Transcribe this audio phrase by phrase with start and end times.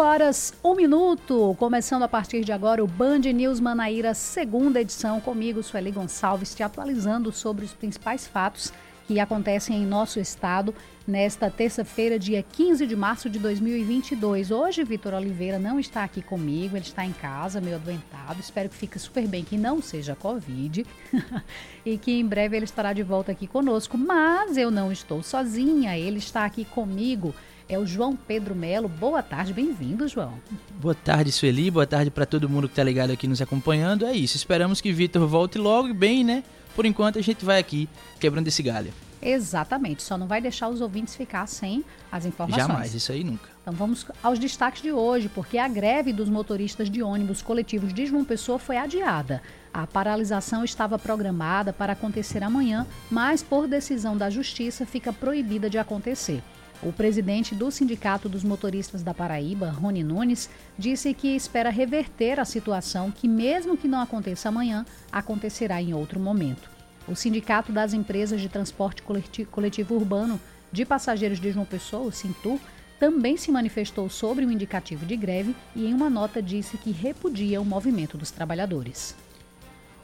[0.00, 5.62] Horas, 1 minuto, começando a partir de agora o Band News Manaíra, segunda edição, comigo,
[5.62, 8.72] Sueli Gonçalves, te atualizando sobre os principais fatos
[9.06, 10.74] que acontecem em nosso estado
[11.06, 14.50] nesta terça-feira, dia 15 de março de 2022.
[14.50, 18.40] Hoje, Vitor Oliveira não está aqui comigo, ele está em casa, meio adoentado.
[18.40, 20.86] Espero que fique super bem, que não seja Covid
[21.84, 23.98] e que em breve ele estará de volta aqui conosco.
[23.98, 27.34] Mas eu não estou sozinha, ele está aqui comigo
[27.70, 28.88] é o João Pedro Melo.
[28.88, 30.34] Boa tarde, bem-vindo, João.
[30.80, 31.70] Boa tarde, Sueli.
[31.70, 34.04] Boa tarde para todo mundo que está ligado aqui nos acompanhando.
[34.04, 36.42] É isso, esperamos que Vitor volte logo bem, né?
[36.74, 38.92] Por enquanto a gente vai aqui quebrando esse galho.
[39.22, 42.66] Exatamente, só não vai deixar os ouvintes ficar sem as informações.
[42.66, 43.48] Jamais, isso aí nunca.
[43.62, 48.06] Então vamos aos destaques de hoje, porque a greve dos motoristas de ônibus coletivos de
[48.06, 49.42] João Pessoa foi adiada.
[49.72, 55.78] A paralisação estava programada para acontecer amanhã, mas por decisão da Justiça fica proibida de
[55.78, 56.42] acontecer.
[56.82, 62.44] O presidente do Sindicato dos Motoristas da Paraíba, Rony Nunes, disse que espera reverter a
[62.46, 66.70] situação que, mesmo que não aconteça amanhã, acontecerá em outro momento.
[67.06, 69.02] O Sindicato das Empresas de Transporte
[69.50, 70.40] Coletivo Urbano
[70.72, 72.58] de Passageiros de João Pessoa, o Sintur,
[72.98, 77.60] também se manifestou sobre o indicativo de greve e, em uma nota, disse que repudia
[77.60, 79.14] o movimento dos trabalhadores.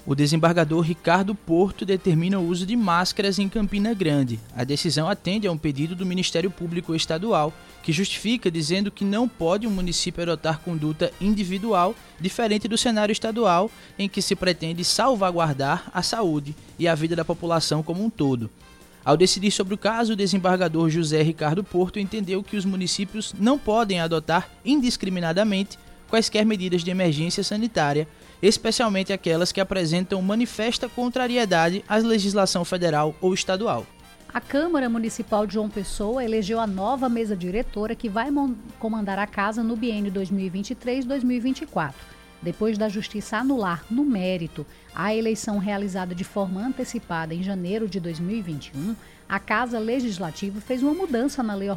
[0.08, 4.38] O desembargador Ricardo Porto determina o uso de máscaras em Campina Grande.
[4.54, 9.28] A decisão atende a um pedido do Ministério Público Estadual, que justifica dizendo que não
[9.28, 15.90] pode um município adotar conduta individual diferente do cenário estadual, em que se pretende salvaguardar
[15.92, 18.48] a saúde e a vida da população como um todo.
[19.04, 23.58] Ao decidir sobre o caso, o desembargador José Ricardo Porto entendeu que os municípios não
[23.58, 25.76] podem adotar indiscriminadamente
[26.08, 28.06] quaisquer medidas de emergência sanitária
[28.42, 33.86] especialmente aquelas que apresentam manifesta contrariedade à legislação federal ou estadual.
[34.32, 38.28] A Câmara Municipal de João Pessoa elegeu a nova mesa diretora que vai
[38.78, 41.94] comandar a casa no biênio 2023-2024.
[42.42, 47.98] Depois da Justiça anular, no mérito, a eleição realizada de forma antecipada em janeiro de
[47.98, 48.94] 2021,
[49.26, 51.68] a Casa Legislativa fez uma mudança na lei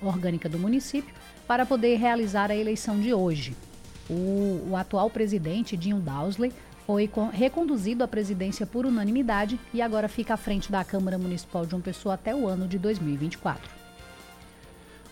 [0.00, 1.14] orgânica do município
[1.46, 3.54] para poder realizar a eleição de hoje.
[4.08, 6.52] O, o atual presidente, Dinho Dowsley,
[6.86, 11.72] foi reconduzido à presidência por unanimidade e agora fica à frente da Câmara Municipal de
[11.72, 13.78] João Pessoa até o ano de 2024.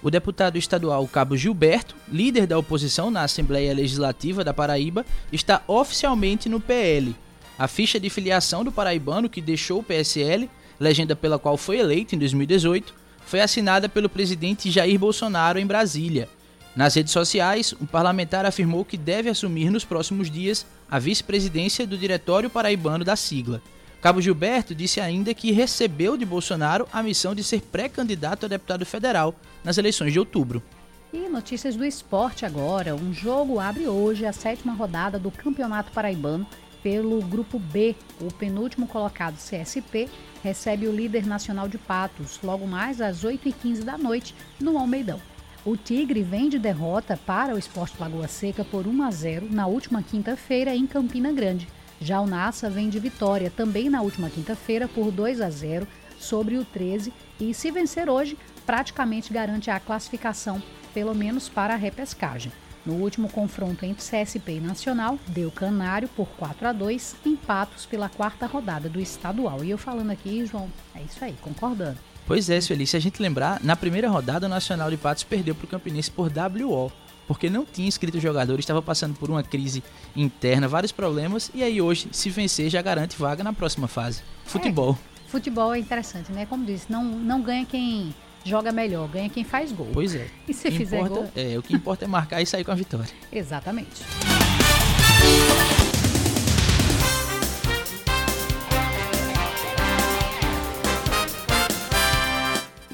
[0.03, 6.49] O deputado estadual Cabo Gilberto, líder da oposição na Assembleia Legislativa da Paraíba, está oficialmente
[6.49, 7.15] no PL.
[7.59, 10.49] A ficha de filiação do paraibano que deixou o PSL,
[10.79, 12.95] legenda pela qual foi eleito em 2018,
[13.27, 16.29] foi assinada pelo presidente Jair Bolsonaro em Brasília.
[16.77, 21.97] Nas redes sociais, o parlamentar afirmou que deve assumir nos próximos dias a vice-presidência do
[21.97, 23.63] Diretório Paraibano da sigla.
[24.03, 28.85] Cabo Gilberto disse ainda que recebeu de Bolsonaro a missão de ser pré-candidato a deputado
[28.85, 29.35] federal
[29.65, 30.63] nas eleições de outubro.
[31.11, 32.95] E notícias do esporte agora.
[32.95, 36.47] Um jogo abre hoje a sétima rodada do Campeonato Paraibano
[36.83, 37.97] pelo Grupo B.
[38.21, 40.11] O penúltimo colocado, CSP,
[40.43, 45.19] recebe o líder nacional de Patos, logo mais às 8h15 da noite, no Almeidão.
[45.67, 49.67] O Tigre vem de derrota para o Esporte Lagoa Seca por 1 a 0 na
[49.67, 51.67] última quinta-feira em Campina Grande.
[52.01, 55.85] Já o Nassa vem de vitória também na última quinta-feira por 2 a 0
[56.21, 60.63] sobre o 13 e se vencer hoje, praticamente garante a classificação,
[60.95, 62.53] pelo menos para a repescagem.
[62.85, 68.09] No último confronto entre CSP e Nacional, deu Canário por 4 a 2 empatos pela
[68.09, 69.65] quarta rodada do estadual.
[69.65, 71.99] E eu falando aqui, João, é isso aí, concordando.
[72.27, 75.55] Pois é, Sueli, se a gente lembrar, na primeira rodada o Nacional de Patos perdeu
[75.55, 76.91] para o Campinense por WO,
[77.29, 79.83] porque não tinha inscrito jogadores, estava passando por uma crise
[80.15, 84.23] interna, vários problemas, e aí hoje, se vencer, já garante vaga na próxima fase.
[84.45, 84.99] Futebol.
[85.25, 86.47] É, futebol é interessante, né?
[86.47, 88.13] Como disse, não, não ganha quem
[88.45, 89.91] joga melhor, ganha quem faz gol.
[89.93, 90.27] Pois é.
[90.49, 91.31] E se fizer importa, gol...
[91.37, 93.11] É, o que importa é marcar e sair com a vitória.
[93.33, 94.03] Exatamente.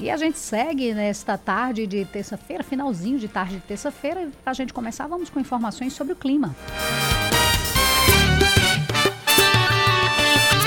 [0.03, 4.29] E a gente segue nesta tarde de terça-feira, finalzinho de tarde de terça-feira.
[4.43, 6.53] Para a gente começar, vamos com informações sobre o clima.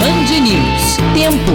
[0.01, 0.97] Band News.
[1.13, 1.53] Tempo.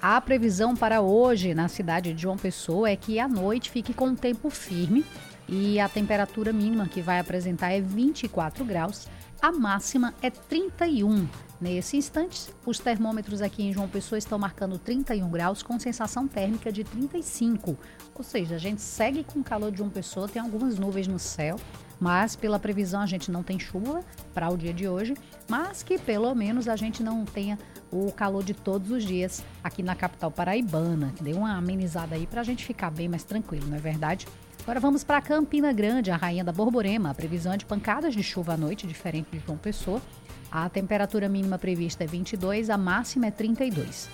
[0.00, 4.06] A previsão para hoje na cidade de João Pessoa é que à noite fique com
[4.06, 5.04] um tempo firme
[5.46, 9.06] e a temperatura mínima que vai apresentar é 24 graus,
[9.42, 11.28] a máxima é 31.
[11.58, 16.70] Nesse instante, os termômetros aqui em João Pessoa estão marcando 31 graus com sensação térmica
[16.70, 17.78] de 35.
[18.14, 21.56] Ou seja, a gente segue com calor de João Pessoa, tem algumas nuvens no céu,
[21.98, 24.02] mas pela previsão a gente não tem chuva
[24.34, 25.14] para o dia de hoje,
[25.48, 27.58] mas que pelo menos a gente não tenha
[27.90, 32.26] o calor de todos os dias aqui na capital paraibana, que deu uma amenizada aí
[32.26, 34.26] para a gente ficar bem mais tranquilo, não é verdade?
[34.62, 37.10] Agora vamos para Campina Grande, a rainha da Borborema.
[37.10, 40.02] A previsão é de pancadas de chuva à noite, diferente de João Pessoa.
[40.50, 44.08] A temperatura mínima prevista é 22, a máxima é 32.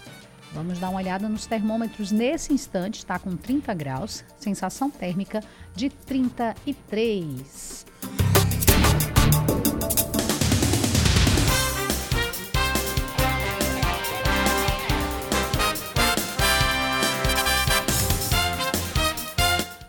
[0.52, 5.42] Vamos dar uma olhada nos termômetros nesse instante, está com 30 graus, sensação térmica
[5.74, 7.86] de 33.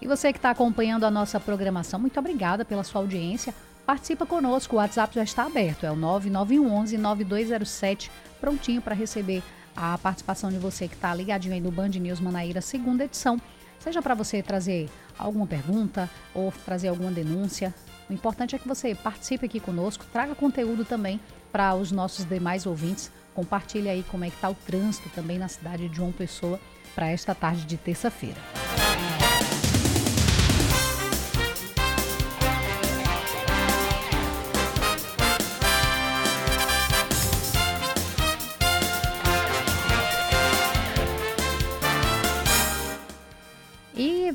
[0.01, 3.53] E você que está acompanhando a nossa programação, muito obrigada pela sua audiência.
[3.85, 8.09] Participa conosco, o WhatsApp já está aberto, é o 9911 9207,
[8.39, 9.43] prontinho para receber
[9.75, 13.41] a participação de você que está ligadinho aí no Band News Manaíra, segunda edição.
[13.79, 14.89] Seja para você trazer
[15.19, 17.73] alguma pergunta ou trazer alguma denúncia.
[18.09, 21.19] O importante é que você participe aqui conosco, traga conteúdo também
[21.51, 23.11] para os nossos demais ouvintes.
[23.35, 26.57] Compartilhe aí como é que está o trânsito também na cidade de João Pessoa
[26.95, 28.39] para esta tarde de terça-feira.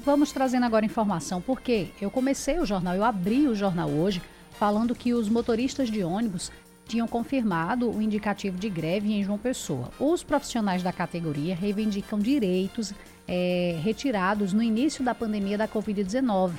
[0.08, 4.22] Vamos trazendo agora informação, porque eu comecei o jornal, eu abri o jornal hoje
[4.52, 6.50] falando que os motoristas de ônibus
[6.86, 9.90] tinham confirmado o indicativo de greve em João Pessoa.
[10.00, 12.94] Os profissionais da categoria reivindicam direitos
[13.28, 16.52] é, retirados no início da pandemia da Covid-19.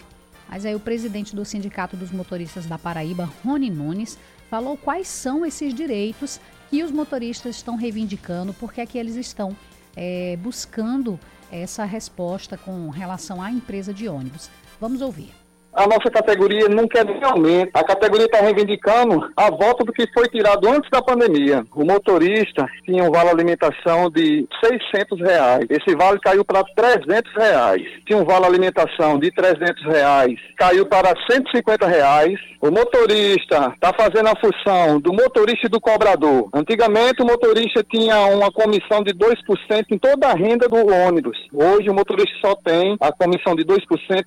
[0.48, 5.44] Mas aí o presidente do Sindicato dos Motoristas da Paraíba, Rony Nunes, falou quais são
[5.44, 9.58] esses direitos que os motoristas estão reivindicando, porque é que eles estão
[9.96, 11.20] é, buscando
[11.52, 14.50] essa resposta com relação à empresa de ônibus.
[14.80, 15.39] Vamos ouvir
[15.80, 17.72] a nossa categoria não quer nem aumento.
[17.74, 21.66] A categoria está reivindicando a volta do que foi tirado antes da pandemia.
[21.74, 25.66] O motorista tinha um vale alimentação de 600 reais.
[25.70, 27.82] Esse vale caiu para 300 reais.
[28.06, 32.38] Tinha um vale alimentação de 300 reais, caiu para 150 reais.
[32.62, 36.50] O motorista está fazendo a função do motorista e do cobrador.
[36.54, 41.38] Antigamente o motorista tinha uma comissão de 2% em toda a renda do ônibus.
[41.54, 43.80] Hoje o motorista só tem a comissão de 2%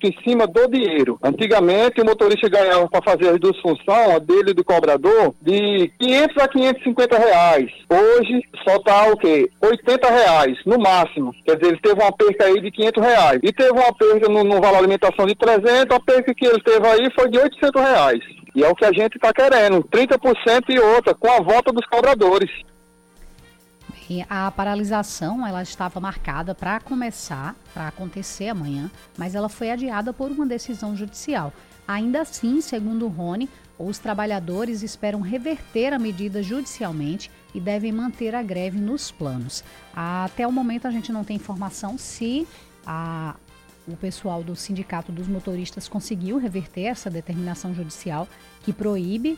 [0.03, 1.19] em cima do dinheiro.
[1.21, 1.42] Antigamente,
[2.01, 6.37] o motorista ganhava para fazer as duas funções, a dele e do cobrador, de 500
[6.37, 7.71] a 550 reais.
[7.89, 9.49] Hoje, só está o quê?
[9.61, 11.33] 80 reais, no máximo.
[11.45, 13.39] Quer dizer, ele teve uma perca aí de 500 reais.
[13.43, 16.87] E teve uma perca no, no valor alimentação de 300, a perca que ele teve
[16.87, 18.19] aí foi de 800 reais.
[18.55, 21.85] E é o que a gente está querendo, 30% e outra, com a volta dos
[21.87, 22.49] cobradores.
[24.29, 30.31] A paralisação ela estava marcada para começar, para acontecer amanhã, mas ela foi adiada por
[30.31, 31.53] uma decisão judicial.
[31.87, 38.41] Ainda assim, segundo Rony, os trabalhadores esperam reverter a medida judicialmente e devem manter a
[38.41, 39.63] greve nos planos.
[39.95, 42.47] Até o momento, a gente não tem informação se
[42.85, 43.35] a,
[43.87, 48.27] o pessoal do Sindicato dos Motoristas conseguiu reverter essa determinação judicial
[48.63, 49.37] que proíbe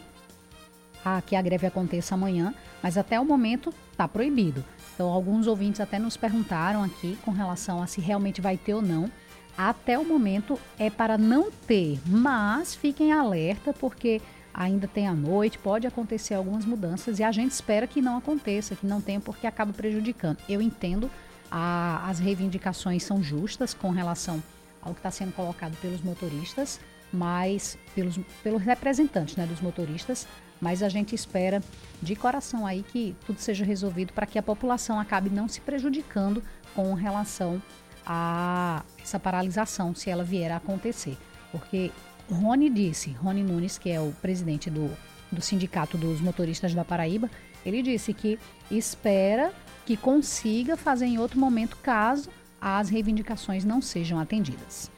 [1.05, 4.65] a, que a greve aconteça amanhã, mas até o momento está proibido.
[4.95, 8.81] Então, alguns ouvintes até nos perguntaram aqui com relação a se realmente vai ter ou
[8.81, 9.12] não.
[9.57, 14.21] Até o momento é para não ter, mas fiquem alerta porque
[14.53, 18.75] ainda tem a noite, pode acontecer algumas mudanças e a gente espera que não aconteça,
[18.75, 20.38] que não tenha, porque acaba prejudicando.
[20.47, 21.12] Eu entendo,
[21.51, 24.41] a, as reivindicações são justas com relação
[24.81, 26.79] ao que está sendo colocado pelos motoristas,
[27.12, 30.27] mas pelos, pelos representantes né, dos motoristas,
[30.59, 31.62] mas a gente espera
[32.01, 36.43] de coração aí que tudo seja resolvido para que a população acabe não se prejudicando
[36.74, 37.62] com relação
[38.05, 41.17] a essa paralisação, se ela vier a acontecer.
[41.51, 41.91] Porque
[42.29, 44.91] Rony disse, Rony Nunes, que é o presidente do,
[45.31, 47.29] do Sindicato dos Motoristas da Paraíba,
[47.65, 49.51] ele disse que espera
[49.85, 54.91] que consiga fazer em outro momento caso as reivindicações não sejam atendidas.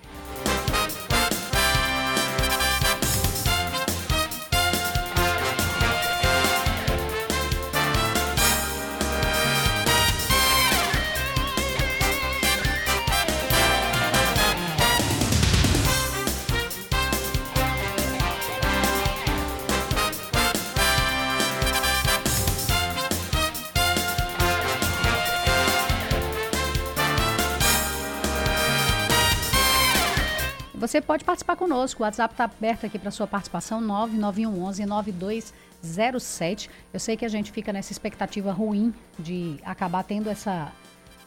[30.88, 32.02] Você pode participar conosco.
[32.02, 36.70] O WhatsApp está aberto aqui para sua participação, 99111 9207.
[36.94, 40.72] Eu sei que a gente fica nessa expectativa ruim de acabar tendo essa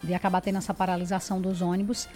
[0.02, 2.08] de acabar tendo essa paralisação dos ônibus,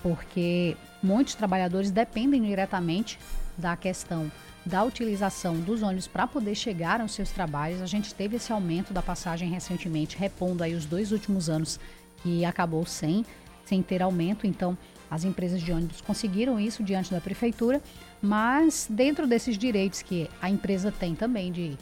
[0.00, 3.18] porque muitos trabalhadores dependem diretamente
[3.58, 4.30] da questão
[4.64, 7.82] da utilização dos ônibus para poder chegar aos seus trabalhos.
[7.82, 11.80] A gente teve esse aumento da passagem recentemente, repondo aí os dois últimos anos
[12.22, 13.26] que acabou sem,
[13.64, 14.46] sem ter aumento.
[14.46, 14.78] Então,
[15.12, 17.82] as empresas de ônibus conseguiram isso diante da prefeitura,
[18.22, 21.76] mas dentro desses direitos que a empresa tem também de,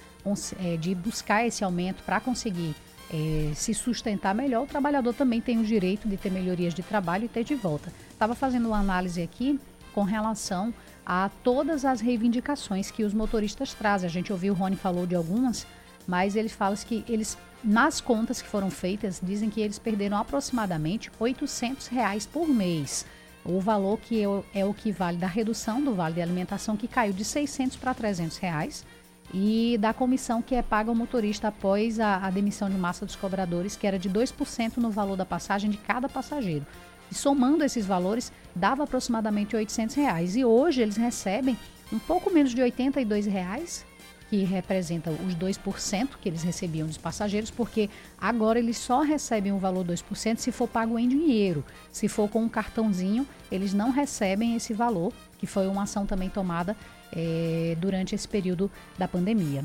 [0.59, 2.75] é, de buscar esse aumento para conseguir
[3.09, 7.27] é, se sustentar melhor, o trabalhador também tem o direito de ter melhorias de trabalho
[7.27, 7.93] e ter de volta.
[8.11, 9.61] Estava fazendo uma análise aqui
[9.95, 10.75] com relação
[11.07, 14.09] a todas as reivindicações que os motoristas trazem.
[14.09, 15.69] A gente ouviu o Rony falou de algumas,
[16.05, 21.13] mas ele fala que eles, nas contas que foram feitas, dizem que eles perderam aproximadamente
[21.21, 23.07] 800 reais por mês.
[23.45, 24.23] O valor que
[24.55, 27.95] é, o que vale da redução do vale de alimentação, que caiu de 600 para
[27.95, 28.85] 300 reais,
[29.33, 33.17] e da comissão que é paga ao motorista após a, a demissão de massa dos
[33.17, 36.67] cobradores, que era de 2% no valor da passagem de cada passageiro.
[37.11, 40.37] E somando esses valores, dava aproximadamente 800 reais.
[40.37, 41.57] E hoje eles recebem
[41.93, 43.85] um pouco menos de 82 reais,
[44.31, 49.59] que representa os 2% que eles recebiam dos passageiros, porque agora eles só recebem o
[49.59, 51.65] valor 2% se for pago em dinheiro.
[51.91, 56.31] Se for com um cartãozinho, eles não recebem esse valor, que foi uma ação também
[56.31, 56.77] tomada
[57.13, 59.65] é, durante esse período da pandemia.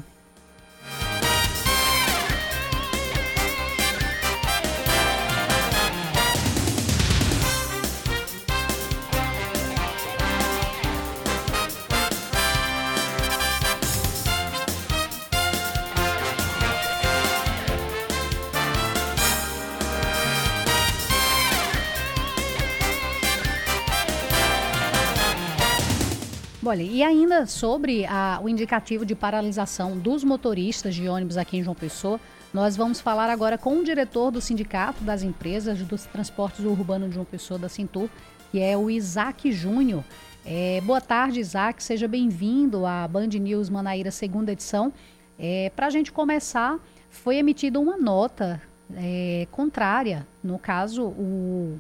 [26.76, 31.64] Olha, e ainda sobre a, o indicativo de paralisação dos motoristas de ônibus aqui em
[31.64, 32.20] João Pessoa,
[32.54, 37.14] nós vamos falar agora com o diretor do Sindicato das Empresas dos Transportes Urbanos de
[37.14, 38.10] João Pessoa, da Cintur,
[38.52, 40.04] que é o Isaac Júnior.
[40.46, 41.82] É, boa tarde, Isaac.
[41.82, 44.92] Seja bem-vindo à Band News Manaíra, segunda edição.
[45.40, 46.78] É, Para a gente começar,
[47.10, 48.62] foi emitida uma nota
[48.98, 51.80] é, contrária, no caso, o,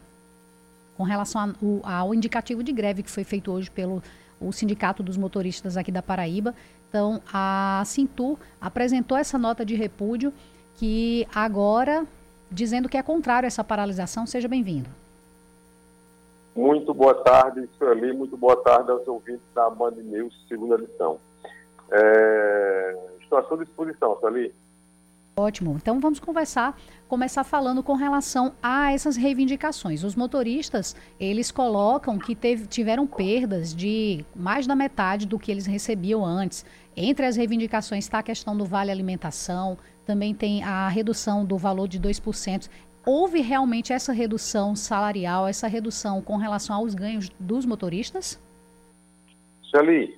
[0.95, 4.01] com relação a, o, ao indicativo de greve que foi feito hoje pelo
[4.39, 6.53] o Sindicato dos Motoristas aqui da Paraíba.
[6.89, 10.33] Então, a Cintur apresentou essa nota de repúdio
[10.75, 12.05] que agora,
[12.51, 14.89] dizendo que é contrário a essa paralisação, seja bem-vindo.
[16.55, 21.19] Muito boa tarde, Sueli, muito boa tarde aos ouvintes da Band News, segunda lição.
[21.91, 22.97] É...
[23.19, 24.53] Estou à sua disposição, Sueli.
[25.37, 25.75] Ótimo.
[25.75, 30.01] Então vamos conversar, começar falando com relação a essas reivindicações.
[30.03, 35.65] Os motoristas, eles colocam que teve, tiveram perdas de mais da metade do que eles
[35.65, 36.65] recebiam antes.
[36.95, 41.89] Entre as reivindicações está a questão do vale alimentação, também tem a redução do valor
[41.89, 42.69] de 2%.
[43.05, 48.41] Houve realmente essa redução salarial, essa redução com relação aos ganhos dos motoristas?
[49.63, 50.17] Shelly,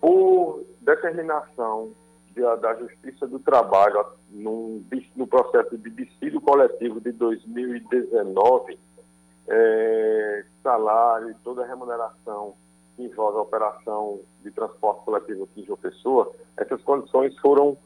[0.00, 1.90] por determinação
[2.32, 4.82] da Justiça do Trabalho no,
[5.14, 8.78] no processo de dissídio coletivo de 2019,
[9.48, 12.54] é, salário e toda a remuneração
[12.96, 17.76] que envolve a operação de transporte coletivo aqui em João Pessoa, essas condições foram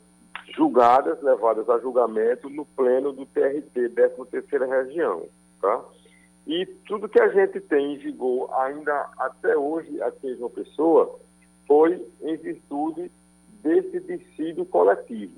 [0.54, 5.24] julgadas, levadas a julgamento no pleno do TRT, 13ª Região,
[5.60, 5.84] tá?
[6.46, 11.18] E tudo que a gente tem em vigor ainda até hoje aqui em João Pessoa
[11.66, 13.10] foi em virtude
[13.62, 15.34] desse dissídio coletivo.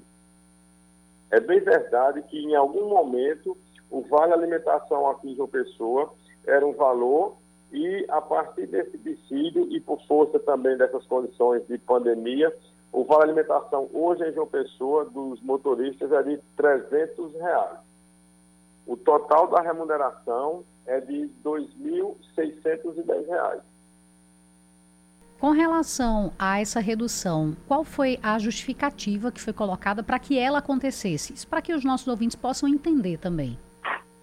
[1.31, 3.57] É bem verdade que em algum momento
[3.91, 6.13] o vale alimentação aqui em João Pessoa
[6.47, 7.37] era um valor
[7.73, 12.55] e a partir desse dissídio e por força também dessas condições de pandemia,
[12.91, 17.81] o vale alimentação hoje em João Pessoa dos motoristas é de 300 reais.
[18.87, 23.61] O total da remuneração é de R$ 2.610.
[25.41, 30.59] Com relação a essa redução, qual foi a justificativa que foi colocada para que ela
[30.59, 31.33] acontecesse?
[31.33, 33.57] Isso para que os nossos ouvintes possam entender também.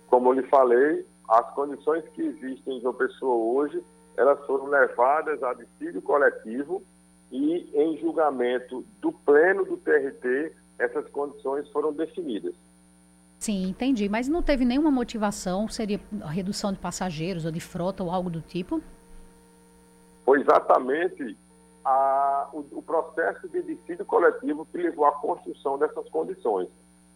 [0.08, 3.82] Como eu lhe falei, as condições que existem em João Pessoa hoje,
[4.18, 6.84] elas foram levadas a dissídio coletivo
[7.32, 12.54] e em julgamento do pleno do TRT, essas condições foram definidas.
[13.40, 14.10] Sim, entendi.
[14.10, 15.70] Mas não teve nenhuma motivação?
[15.70, 18.82] Seria redução de passageiros ou de frota ou algo do tipo?
[20.25, 21.38] Foi exatamente
[21.86, 26.67] a, o, o, processo de dissídio coletivo que levou à construção dessas condições.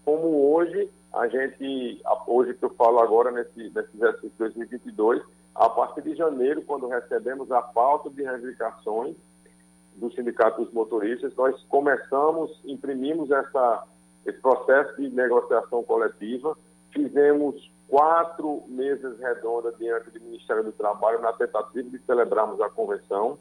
[0.05, 5.23] Como hoje, a gente, hoje que eu falo agora, nesse, nesse exercício 2022,
[5.55, 9.15] A partir de janeiro, quando recebemos a pauta de reivindicações
[9.95, 13.83] do Sindicato dos Motoristas, nós começamos, imprimimos essa,
[14.25, 16.57] esse processo de negociação coletiva,
[16.91, 23.38] fizemos quatro mesas redondas diante do Ministério do Trabalho na tentativa de celebrarmos a convenção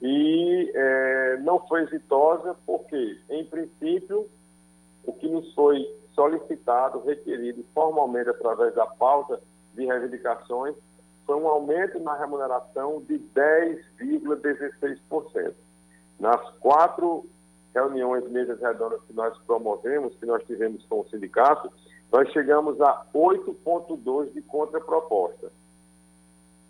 [0.00, 4.28] e é, não foi exitosa porque, em princípio,
[5.04, 9.40] o que nos foi solicitado, requerido formalmente através da pauta
[9.74, 10.74] de reivindicações,
[11.26, 15.54] foi um aumento na remuneração de 10,16%.
[16.20, 17.26] Nas quatro
[17.74, 21.72] reuniões, mesas redondas que nós promovemos, que nós tivemos com o sindicato,
[22.14, 25.50] nós chegamos a 8,2% de contraproposta.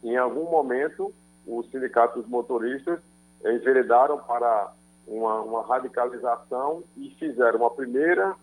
[0.03, 1.13] Em algum momento,
[1.47, 2.99] o sindicato dos motoristas
[3.45, 4.73] enveredaram para
[5.07, 8.35] uma, uma radicalização e fizeram uma primeira,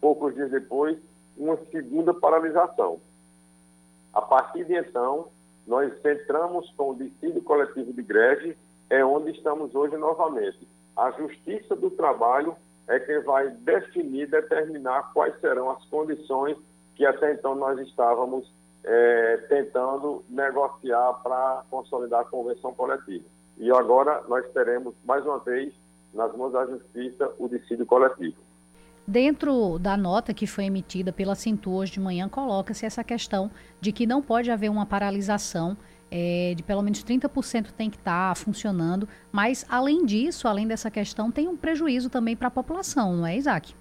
[0.00, 0.98] poucos dias depois,
[1.36, 3.00] uma segunda paralisação.
[4.12, 5.28] A partir de então,
[5.64, 8.58] nós centramos com o dissídio coletivo de greve,
[8.90, 10.66] é onde estamos hoje novamente.
[10.96, 12.56] A Justiça do Trabalho
[12.88, 16.56] é quem vai definir, determinar quais serão as condições
[16.94, 18.50] que até então nós estávamos
[18.82, 23.24] é, tentando negociar para consolidar a convenção coletiva.
[23.58, 25.72] E agora nós teremos, mais uma vez,
[26.14, 28.36] nas mãos da Justiça, o dissídio coletivo.
[29.06, 33.90] Dentro da nota que foi emitida pela Cintu hoje de manhã, coloca-se essa questão de
[33.90, 35.76] que não pode haver uma paralisação
[36.10, 40.90] é, de pelo menos 30% tem que estar tá funcionando, mas além disso, além dessa
[40.90, 43.74] questão, tem um prejuízo também para a população, não é, Isaac?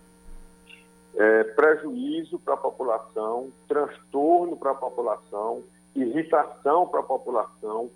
[1.16, 5.64] É, prejuízo para a população, transtorno para a população,
[5.96, 7.90] irritação para a população,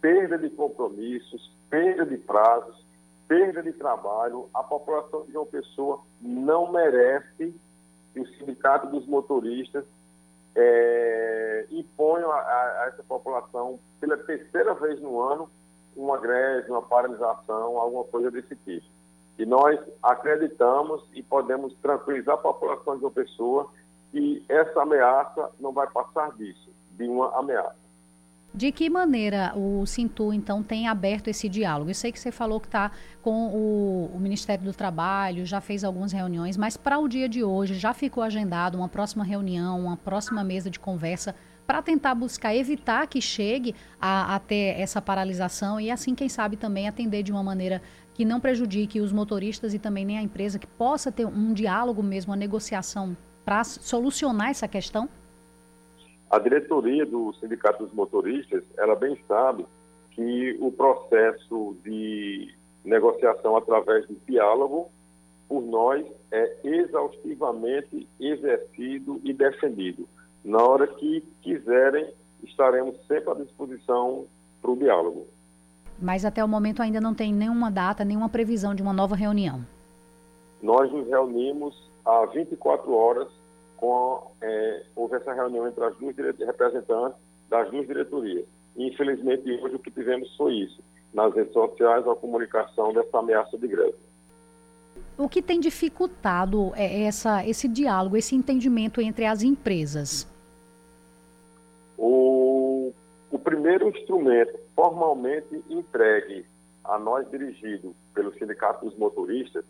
[0.00, 2.84] perda de compromissos, perda de prazos,
[3.28, 7.54] perda de trabalho, a população de João Pessoa não merece
[8.12, 9.84] que o sindicato dos motoristas
[10.54, 15.50] é, imponha a, a, essa população, pela terceira vez no ano,
[15.96, 18.86] uma greve, uma paralisação, alguma coisa desse tipo.
[19.38, 23.70] E nós acreditamos e podemos tranquilizar a população de João Pessoa
[24.12, 27.83] que essa ameaça não vai passar disso, de uma ameaça.
[28.54, 31.90] De que maneira o Sintu, então, tem aberto esse diálogo?
[31.90, 35.82] Eu sei que você falou que está com o, o, Ministério do Trabalho, já fez
[35.82, 39.96] algumas reuniões, mas para o dia de hoje já ficou agendado uma próxima reunião, uma
[39.96, 41.34] próxima mesa de conversa
[41.66, 46.56] para tentar buscar evitar que chegue a, a ter essa paralisação e assim, quem sabe,
[46.56, 50.60] também atender de uma maneira que não prejudique os motoristas e também nem a empresa,
[50.60, 55.08] que possa ter um diálogo mesmo, uma negociação para solucionar essa questão?
[56.30, 59.66] A diretoria do Sindicato dos Motoristas, ela bem sabe
[60.10, 64.90] que o processo de negociação através do diálogo,
[65.48, 70.08] por nós, é exaustivamente exercido e defendido.
[70.44, 74.26] Na hora que quiserem, estaremos sempre à disposição
[74.60, 75.26] para o diálogo.
[76.00, 79.64] Mas até o momento ainda não tem nenhuma data, nenhuma previsão de uma nova reunião.
[80.62, 83.28] Nós nos reunimos há 24 horas
[83.76, 88.46] com, é, houve essa reunião entre as duas representantes das duas diretorias.
[88.76, 90.82] E, infelizmente, hoje o que tivemos foi isso,
[91.12, 93.94] nas redes sociais, a comunicação dessa ameaça de greve.
[95.16, 100.26] O que tem dificultado é essa, esse diálogo, esse entendimento entre as empresas?
[101.96, 102.92] O,
[103.30, 106.44] o primeiro instrumento formalmente entregue
[106.82, 109.64] a nós, dirigido pelo Sindicato dos Motoristas,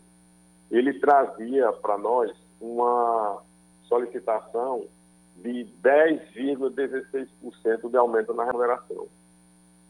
[0.71, 3.41] ele trazia para nós uma
[3.87, 4.85] solicitação
[5.37, 9.07] de 10,16% de aumento na remuneração.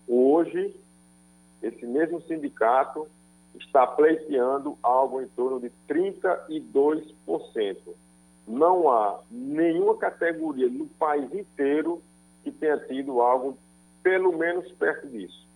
[0.07, 0.75] Hoje,
[1.61, 3.07] esse mesmo sindicato
[3.59, 7.77] está pleiteando algo em torno de 32%.
[8.47, 12.01] Não há nenhuma categoria no país inteiro
[12.43, 13.57] que tenha tido algo
[14.03, 15.47] pelo menos perto disso.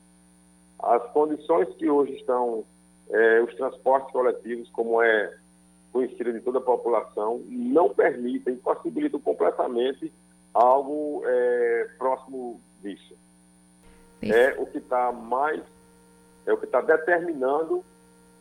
[0.80, 2.63] As condições que hoje estão
[3.10, 5.38] é, os transportes coletivos, como é
[5.91, 10.12] conhecida de toda a população, não permitem, possibilitam completamente
[10.54, 13.15] algo é, próximo disso.
[14.21, 15.62] É o que está mais,
[16.45, 17.84] é o que está determinando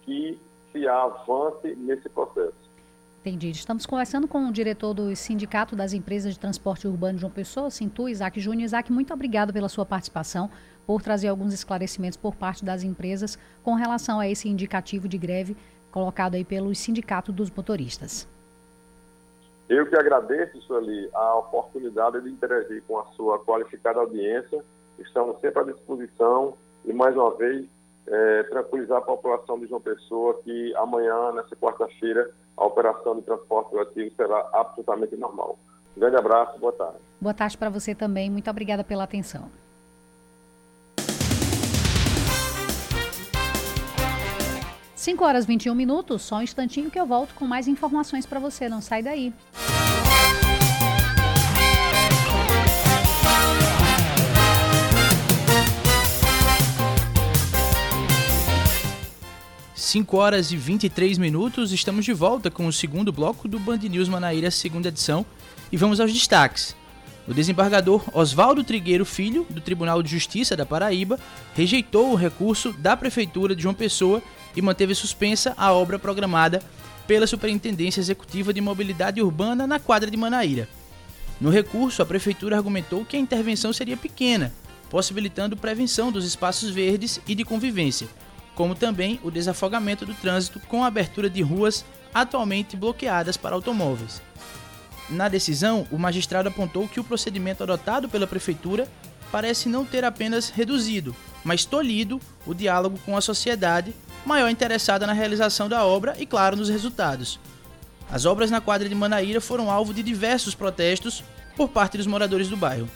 [0.02, 0.38] que
[0.72, 2.68] se avance nesse processo.
[3.20, 3.50] Entendi.
[3.50, 7.70] Estamos conversando com o diretor do Sindicato das Empresas de Transporte Urbano de João Pessoa,
[7.70, 8.64] Sintu, Isaac Júnior.
[8.64, 10.50] Isaac, muito obrigado pela sua participação,
[10.87, 15.56] por trazer alguns esclarecimentos por parte das empresas com relação a esse indicativo de greve
[15.90, 18.29] colocado aí pelo Sindicato dos Motoristas.
[19.68, 24.64] Eu que agradeço, Sueli, a oportunidade de interagir com a sua qualificada audiência.
[24.98, 27.66] Estamos sempre à disposição e, mais uma vez,
[28.07, 33.70] é, tranquilizar a população de João Pessoa que amanhã, nessa quarta-feira, a operação de transporte
[33.70, 35.59] coletivo será absolutamente normal.
[35.94, 36.98] Um grande abraço, boa tarde.
[37.20, 39.51] Boa tarde para você também, muito obrigada pela atenção.
[45.09, 48.68] 5 horas 21 minutos, só um instantinho que eu volto com mais informações para você,
[48.68, 49.33] não sai daí.
[59.75, 64.11] 5 horas e 23 minutos, estamos de volta com o segundo bloco do Band News
[64.11, 65.25] Manaíra, segunda edição,
[65.73, 66.77] e vamos aos destaques.
[67.27, 71.18] O desembargador Oswaldo Trigueiro Filho, do Tribunal de Justiça da Paraíba,
[71.55, 74.23] rejeitou o recurso da Prefeitura de João Pessoa
[74.59, 76.61] e manteve suspensa a obra programada
[77.07, 80.68] pela Superintendência Executiva de Mobilidade Urbana na quadra de Manaíra.
[81.40, 84.53] No recurso, a Prefeitura argumentou que a intervenção seria pequena,
[84.90, 88.09] possibilitando prevenção dos espaços verdes e de convivência
[88.59, 94.21] como também o desafogamento do trânsito com a abertura de ruas atualmente bloqueadas para automóveis.
[95.09, 98.88] Na decisão, o magistrado apontou que o procedimento adotado pela prefeitura
[99.31, 105.12] parece não ter apenas reduzido, mas tolhido o diálogo com a sociedade maior interessada na
[105.12, 107.38] realização da obra e, claro, nos resultados.
[108.11, 111.22] As obras na quadra de Manaíra foram alvo de diversos protestos
[111.57, 112.88] por parte dos moradores do bairro.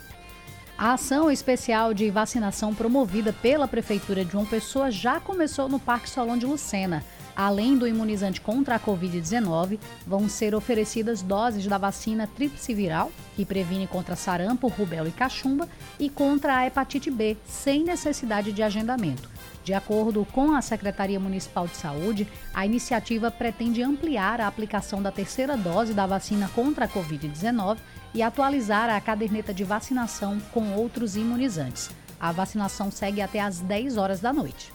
[0.78, 6.08] A ação especial de vacinação promovida pela Prefeitura de João Pessoa já começou no Parque
[6.08, 7.04] Solon de Lucena.
[7.36, 13.44] Além do imunizante contra a Covid-19, vão ser oferecidas doses da vacina tríplice viral, que
[13.44, 19.31] previne contra sarampo, rubéola e cachumba, e contra a hepatite B, sem necessidade de agendamento.
[19.64, 25.12] De acordo com a Secretaria Municipal de Saúde, a iniciativa pretende ampliar a aplicação da
[25.12, 27.78] terceira dose da vacina contra a Covid-19
[28.12, 31.90] e atualizar a caderneta de vacinação com outros imunizantes.
[32.18, 34.72] A vacinação segue até às 10 horas da noite.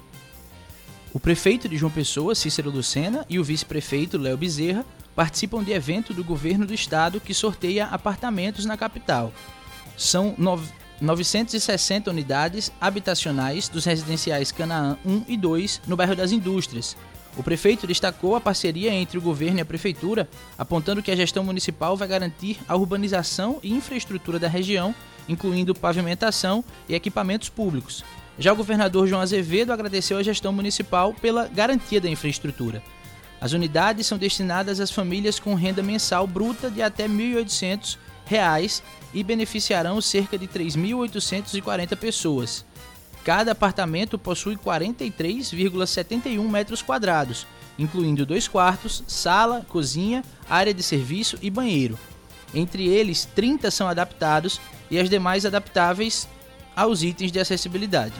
[1.13, 6.13] O prefeito de João Pessoa, Cícero Lucena, e o vice-prefeito, Léo Bezerra, participam de evento
[6.13, 9.33] do governo do estado que sorteia apartamentos na capital.
[9.97, 10.35] São
[10.99, 16.95] 960 unidades habitacionais dos residenciais Canaã 1 e 2 no bairro das Indústrias,
[17.37, 21.43] o prefeito destacou a parceria entre o governo e a prefeitura, apontando que a gestão
[21.43, 24.93] municipal vai garantir a urbanização e infraestrutura da região,
[25.29, 28.03] incluindo pavimentação e equipamentos públicos.
[28.39, 32.81] Já o governador João Azevedo agradeceu à gestão municipal pela garantia da infraestrutura.
[33.39, 37.97] As unidades são destinadas às famílias com renda mensal bruta de até R$ 1.800
[39.13, 42.65] e beneficiarão cerca de 3.840 pessoas.
[43.23, 47.45] Cada apartamento possui 43,71 metros quadrados,
[47.77, 51.99] incluindo dois quartos, sala, cozinha, área de serviço e banheiro.
[52.53, 56.27] Entre eles, 30 são adaptados e as demais adaptáveis
[56.75, 58.13] aos itens de acessibilidade.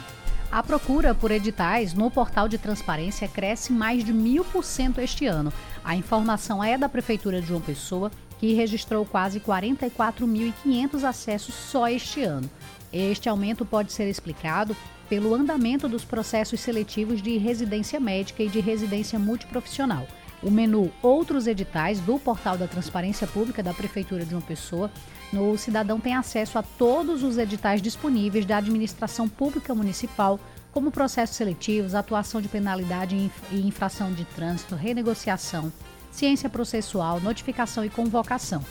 [0.50, 5.26] A procura por editais no portal de transparência cresce mais de mil por cento este
[5.26, 5.52] ano.
[5.88, 12.22] A informação é da Prefeitura de João Pessoa, que registrou quase 44.500 acessos só este
[12.22, 12.50] ano.
[12.92, 14.76] Este aumento pode ser explicado
[15.08, 20.06] pelo andamento dos processos seletivos de residência médica e de residência multiprofissional.
[20.42, 24.90] O menu Outros Editais do Portal da Transparência Pública da Prefeitura de uma Pessoa,
[25.32, 30.38] no cidadão tem acesso a todos os editais disponíveis da administração pública municipal,
[30.72, 35.70] como processos seletivos, atuação de penalidade e infração de trânsito, renegociação,
[36.10, 38.64] ciência processual, notificação e convocação.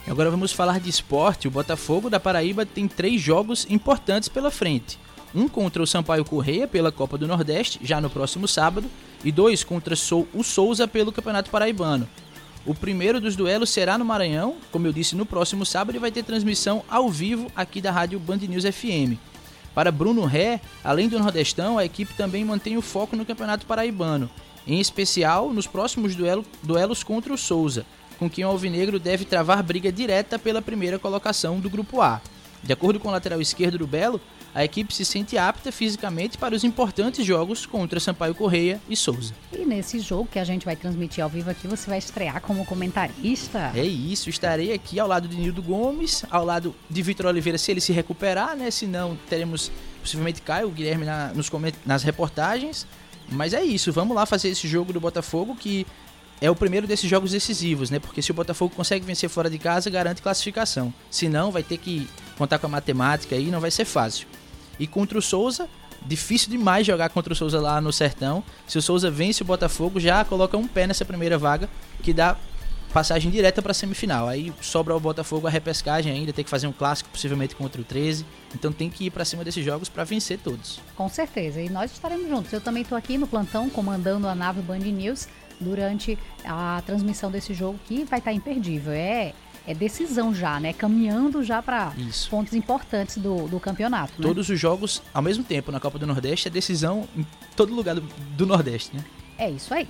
[0.07, 1.49] Agora vamos falar de esporte.
[1.49, 4.99] O Botafogo da Paraíba tem três jogos importantes pela frente.
[5.35, 8.89] Um contra o Sampaio Correia pela Copa do Nordeste, já no próximo sábado,
[9.23, 9.95] e dois contra
[10.33, 12.09] o Souza pelo Campeonato Paraibano.
[12.69, 16.13] O primeiro dos duelos será no Maranhão, como eu disse, no próximo sábado e vai
[16.13, 19.17] ter transmissão ao vivo aqui da Rádio Band News FM.
[19.75, 24.29] Para Bruno Ré, além do Nordestão, a equipe também mantém o foco no Campeonato Paraibano,
[24.67, 27.87] em especial nos próximos duelo, duelos contra o Souza,
[28.19, 32.21] com quem o Alvinegro deve travar briga direta pela primeira colocação do Grupo A.
[32.63, 34.21] De acordo com o lateral esquerdo do Belo,
[34.59, 39.33] a equipe se sente apta fisicamente para os importantes jogos contra Sampaio Correia e Souza.
[39.53, 42.67] E nesse jogo que a gente vai transmitir ao vivo aqui, você vai estrear como
[42.67, 43.71] comentarista?
[43.73, 47.71] É isso, estarei aqui ao lado de Nildo Gomes, ao lado de Vitor Oliveira, se
[47.71, 48.69] ele se recuperar, né?
[48.73, 49.71] Se não, teremos
[50.03, 51.49] possivelmente Caio, Guilherme na, nos
[51.87, 52.85] nas reportagens.
[53.31, 55.87] Mas é isso, vamos lá fazer esse jogo do Botafogo que
[56.41, 58.01] é o primeiro desses jogos decisivos, né?
[58.01, 60.93] Porque se o Botafogo consegue vencer fora de casa, garante classificação.
[61.09, 64.27] Se não, vai ter que contar com a matemática aí, não vai ser fácil.
[64.79, 65.69] E contra o Souza,
[66.07, 68.43] difícil demais jogar contra o Souza lá no Sertão.
[68.67, 71.69] Se o Souza vence o Botafogo, já coloca um pé nessa primeira vaga,
[72.03, 72.37] que dá
[72.93, 74.29] passagem direta para a semifinal.
[74.29, 77.85] Aí sobra ao Botafogo a repescagem ainda, tem que fazer um clássico possivelmente contra o
[77.85, 78.25] 13.
[78.55, 80.81] Então tem que ir para cima desses jogos para vencer todos.
[80.97, 81.61] Com certeza.
[81.61, 82.53] E nós estaremos juntos.
[82.53, 85.29] Eu também estou aqui no plantão comandando a nave Band News
[85.61, 88.93] durante a transmissão desse jogo que vai estar imperdível.
[88.93, 89.33] É
[89.69, 90.73] é decisão já, né?
[90.73, 91.93] Caminhando já para
[92.31, 94.15] pontos importantes do, do campeonato.
[94.17, 94.27] Né?
[94.27, 97.95] Todos os jogos ao mesmo tempo na Copa do Nordeste é decisão em todo lugar
[97.95, 99.05] do, do Nordeste, né?
[99.37, 99.87] É isso aí.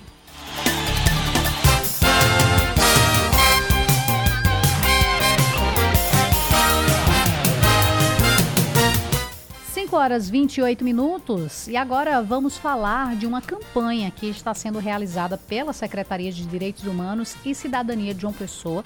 [9.89, 15.39] 5 horas 28 minutos e agora vamos falar de uma campanha que está sendo realizada
[15.39, 18.85] pela Secretaria de Direitos Humanos e Cidadania de João Pessoa,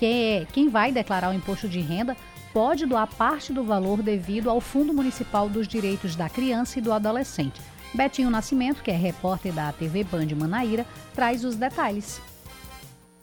[0.00, 2.16] que quem vai declarar o imposto de renda
[2.54, 6.90] pode doar parte do valor devido ao Fundo Municipal dos Direitos da Criança e do
[6.90, 7.60] Adolescente.
[7.92, 12.22] Betinho Nascimento, que é repórter da TV Band Manaíra, traz os detalhes.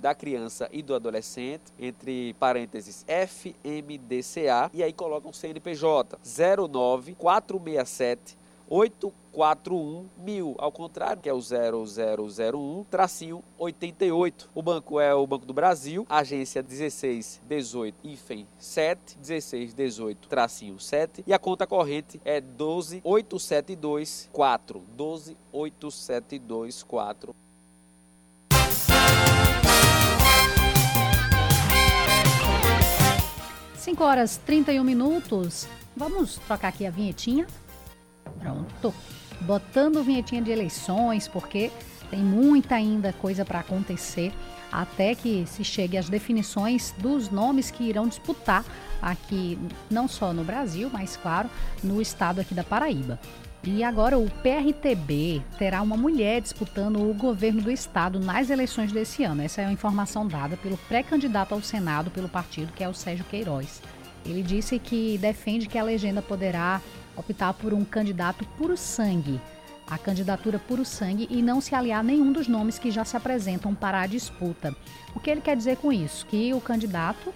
[0.00, 8.36] da Criança e do Adolescente, entre parênteses FMDCA, e aí colocam CNPJ 09467
[8.68, 14.50] 841 mil, ao contrário, que é o 0001 tracinho 88.
[14.54, 21.32] O banco é o Banco do Brasil, agência 1618 IFEM 7 1618 tracinho 7 e
[21.32, 26.84] a conta corrente é 12872 12872
[33.88, 35.66] 5 horas 31 minutos.
[35.96, 37.46] Vamos trocar aqui a vinhetinha.
[38.38, 38.92] Pronto.
[39.40, 41.70] Botando vinhetinha de eleições, porque
[42.10, 44.30] tem muita ainda coisa para acontecer
[44.70, 48.62] até que se chegue às definições dos nomes que irão disputar
[49.00, 49.58] aqui,
[49.90, 51.48] não só no Brasil, mas claro,
[51.82, 53.18] no estado aqui da Paraíba.
[53.64, 59.24] E agora o PRTB terá uma mulher disputando o governo do estado nas eleições desse
[59.24, 59.42] ano.
[59.42, 63.24] Essa é uma informação dada pelo pré-candidato ao Senado pelo partido, que é o Sérgio
[63.24, 63.82] Queiroz.
[64.24, 66.80] Ele disse que defende que a legenda poderá
[67.16, 69.40] optar por um candidato puro sangue,
[69.86, 73.16] a candidatura puro sangue e não se aliar a nenhum dos nomes que já se
[73.16, 74.74] apresentam para a disputa.
[75.14, 76.26] O que ele quer dizer com isso?
[76.26, 77.32] Que o candidato,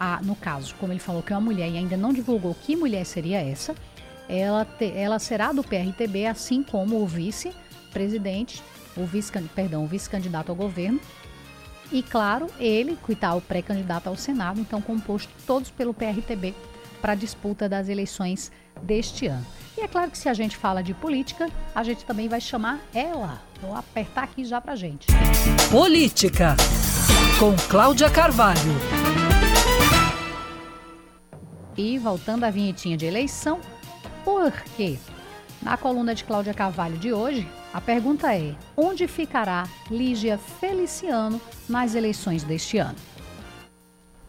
[0.00, 2.74] a, no caso, como ele falou que é uma mulher e ainda não divulgou que
[2.74, 3.74] mulher seria essa,
[4.28, 8.62] ela, te, ela será do PRTB, assim como o vice-presidente,
[8.96, 11.00] o vice, perdão, o vice-candidato ao governo.
[11.90, 16.54] E claro, ele, que está o pré-candidato ao Senado, então composto todos pelo PRTB
[17.00, 18.50] para a disputa das eleições
[18.82, 19.44] deste ano.
[19.76, 22.80] E é claro que se a gente fala de política, a gente também vai chamar
[22.94, 23.42] ela.
[23.60, 25.06] Vou apertar aqui já para gente.
[25.70, 26.56] Política,
[27.38, 28.60] com Cláudia Carvalho.
[31.76, 33.60] E voltando à vinhetinha de eleição,
[34.24, 34.98] por quê?
[35.62, 41.94] Na coluna de Cláudia Carvalho de hoje, a pergunta é: onde ficará Lígia Feliciano nas
[41.94, 42.96] eleições deste ano?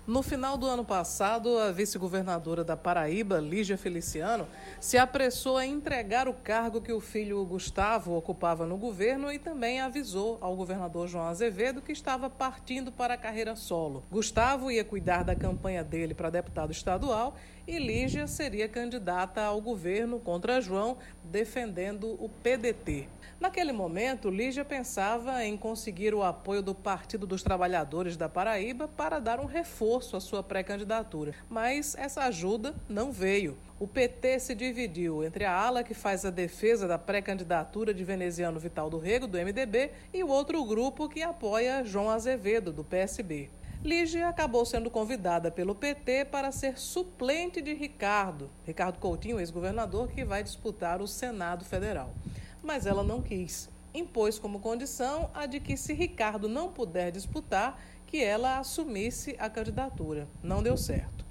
[0.06, 4.46] No final do ano passado, a vice-governadora da Paraíba, Lígia Feliciano,
[4.78, 9.80] se apressou a entregar o cargo que o filho Gustavo ocupava no governo e também
[9.80, 14.04] avisou ao governador João Azevedo que estava partindo para a carreira solo.
[14.12, 20.20] Gustavo ia cuidar da campanha dele para deputado estadual e Lígia seria candidata ao governo
[20.20, 23.08] contra João, defendendo o PDT.
[23.44, 29.20] Naquele momento, Lígia pensava em conseguir o apoio do Partido dos Trabalhadores da Paraíba para
[29.20, 33.58] dar um reforço à sua pré-candidatura, mas essa ajuda não veio.
[33.78, 38.62] O PT se dividiu entre a ala que faz a defesa da pré-candidatura de veneziano
[38.62, 43.50] Vital do Rego, do MDB, e o outro grupo que apoia João Azevedo, do PSB.
[43.84, 50.24] Lígia acabou sendo convidada pelo PT para ser suplente de Ricardo, Ricardo Coutinho, ex-governador, que
[50.24, 52.14] vai disputar o Senado Federal
[52.63, 53.69] mas ela não quis.
[53.93, 59.49] Impôs como condição a de que, se Ricardo não puder disputar, que ela assumisse a
[59.49, 60.28] candidatura.
[60.41, 61.23] Não deu certo.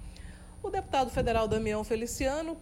[0.62, 2.56] O deputado federal Damião Feliciano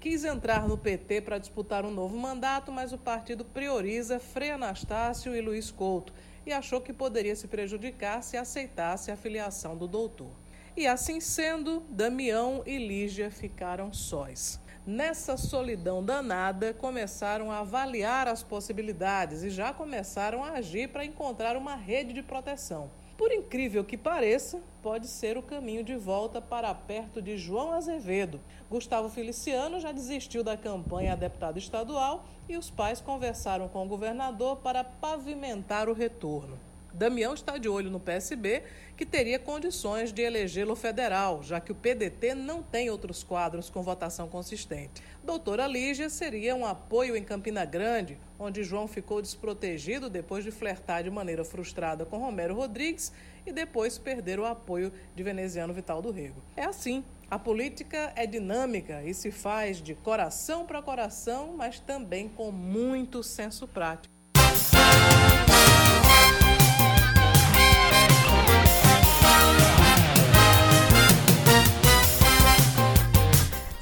[0.00, 5.34] quis entrar no PT para disputar um novo mandato, mas o partido prioriza Frei Anastácio
[5.34, 6.12] e Luiz Couto
[6.46, 10.30] e achou que poderia se prejudicar se aceitasse a filiação do doutor.
[10.76, 14.59] E assim sendo, Damião e Lígia ficaram sós.
[14.86, 21.54] Nessa solidão danada, começaram a avaliar as possibilidades e já começaram a agir para encontrar
[21.54, 22.90] uma rede de proteção.
[23.18, 28.40] Por incrível que pareça, pode ser o caminho de volta para perto de João Azevedo.
[28.70, 33.88] Gustavo Feliciano já desistiu da campanha a deputado estadual e os pais conversaram com o
[33.88, 36.58] governador para pavimentar o retorno.
[36.92, 38.62] Damião está de olho no PSB,
[38.96, 43.82] que teria condições de elegê-lo federal, já que o PDT não tem outros quadros com
[43.82, 45.02] votação consistente.
[45.22, 51.02] Doutora Lígia seria um apoio em Campina Grande, onde João ficou desprotegido depois de flertar
[51.02, 53.12] de maneira frustrada com Romero Rodrigues
[53.46, 56.42] e depois perder o apoio de veneziano Vital do Rego.
[56.56, 57.04] É assim.
[57.30, 63.22] A política é dinâmica e se faz de coração para coração, mas também com muito
[63.22, 64.19] senso prático.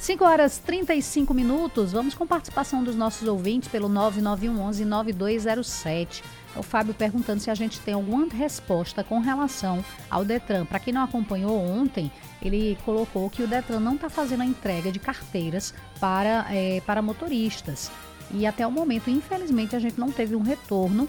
[0.08, 1.92] 5 horas 35 minutos.
[1.92, 6.24] Vamos com participação dos nossos ouvintes pelo 9911 9207.
[6.56, 10.64] O Fábio perguntando se a gente tem alguma resposta com relação ao Detran.
[10.64, 14.90] Para quem não acompanhou ontem, ele colocou que o Detran não está fazendo a entrega
[14.90, 17.90] de carteiras para, é, para motoristas.
[18.30, 21.06] E até o momento, infelizmente, a gente não teve um retorno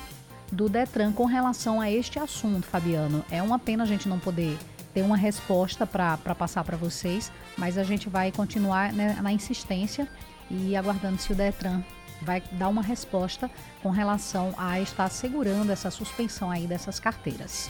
[0.52, 3.24] do Detran com relação a este assunto, Fabiano.
[3.32, 4.58] É uma pena a gente não poder
[4.94, 10.08] ter uma resposta para passar para vocês, mas a gente vai continuar né, na insistência
[10.50, 11.82] e aguardando se o Detran
[12.22, 13.50] vai dar uma resposta
[13.82, 17.70] com relação a estar segurando essa suspensão aí dessas carteiras.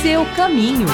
[0.00, 0.86] Seu caminho.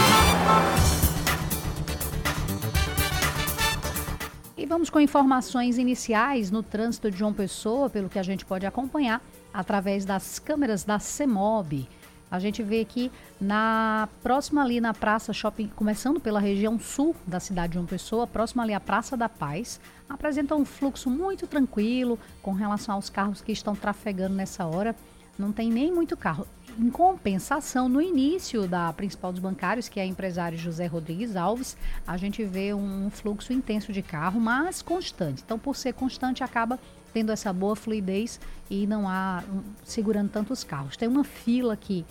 [4.56, 8.66] E vamos com informações iniciais no trânsito de João Pessoa, pelo que a gente pode
[8.66, 9.22] acompanhar
[9.52, 11.88] através das câmeras da CEMOB.
[12.30, 17.40] A gente vê aqui na próxima ali na Praça Shopping, começando pela região sul da
[17.40, 22.18] cidade de João Pessoa, próxima ali à Praça da Paz, apresenta um fluxo muito tranquilo
[22.40, 24.94] com relação aos carros que estão trafegando nessa hora.
[25.36, 26.46] Não tem nem muito carro.
[26.78, 32.16] Em compensação, no início da principal dos bancários, que é empresário José Rodrigues Alves, a
[32.16, 35.42] gente vê um fluxo intenso de carro, mas constante.
[35.44, 36.78] Então, por ser constante, acaba
[37.12, 40.96] tendo essa boa fluidez e não há um, segurando tantos carros.
[40.96, 42.04] Tem uma fila aqui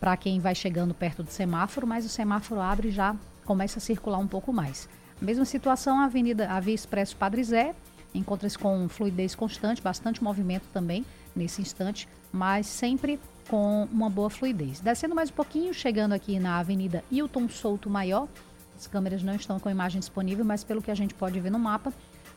[0.00, 4.18] para quem vai chegando perto do semáforo, mas o semáforo abre já começa a circular
[4.18, 4.88] um pouco mais.
[5.20, 7.74] Mesma situação a Avenida a Via Expresso Padre Zé,
[8.14, 14.80] encontra-se com fluidez constante, bastante movimento também nesse instante, mas sempre com uma boa fluidez.
[14.80, 18.28] Descendo mais um pouquinho, chegando aqui na Avenida Hilton Souto Maior,
[18.76, 21.58] as câmeras não estão com imagem disponível, mas pelo que a gente pode ver no
[21.58, 21.92] mapa,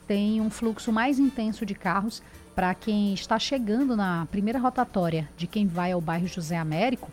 [0.10, 2.24] tem um fluxo mais intenso de carros
[2.56, 7.12] para quem está chegando na primeira rotatória de quem vai ao bairro José Américo.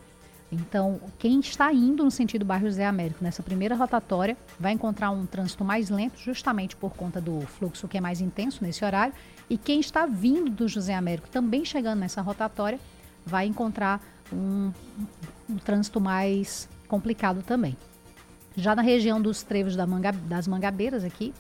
[0.51, 5.27] Então, quem está indo no sentido bairro José Américo nessa primeira rotatória vai encontrar um
[5.27, 9.13] trânsito mais lento, justamente por conta do fluxo que é mais intenso nesse horário.
[9.51, 12.81] E quem está vindo do José Américo, também chegando nessa rotatória,
[13.27, 14.01] vai encontrar
[14.33, 14.73] um,
[15.51, 17.77] um trânsito mais complicado também.
[18.57, 21.35] Já na região dos trevos da manga, das Mangabeiras aqui,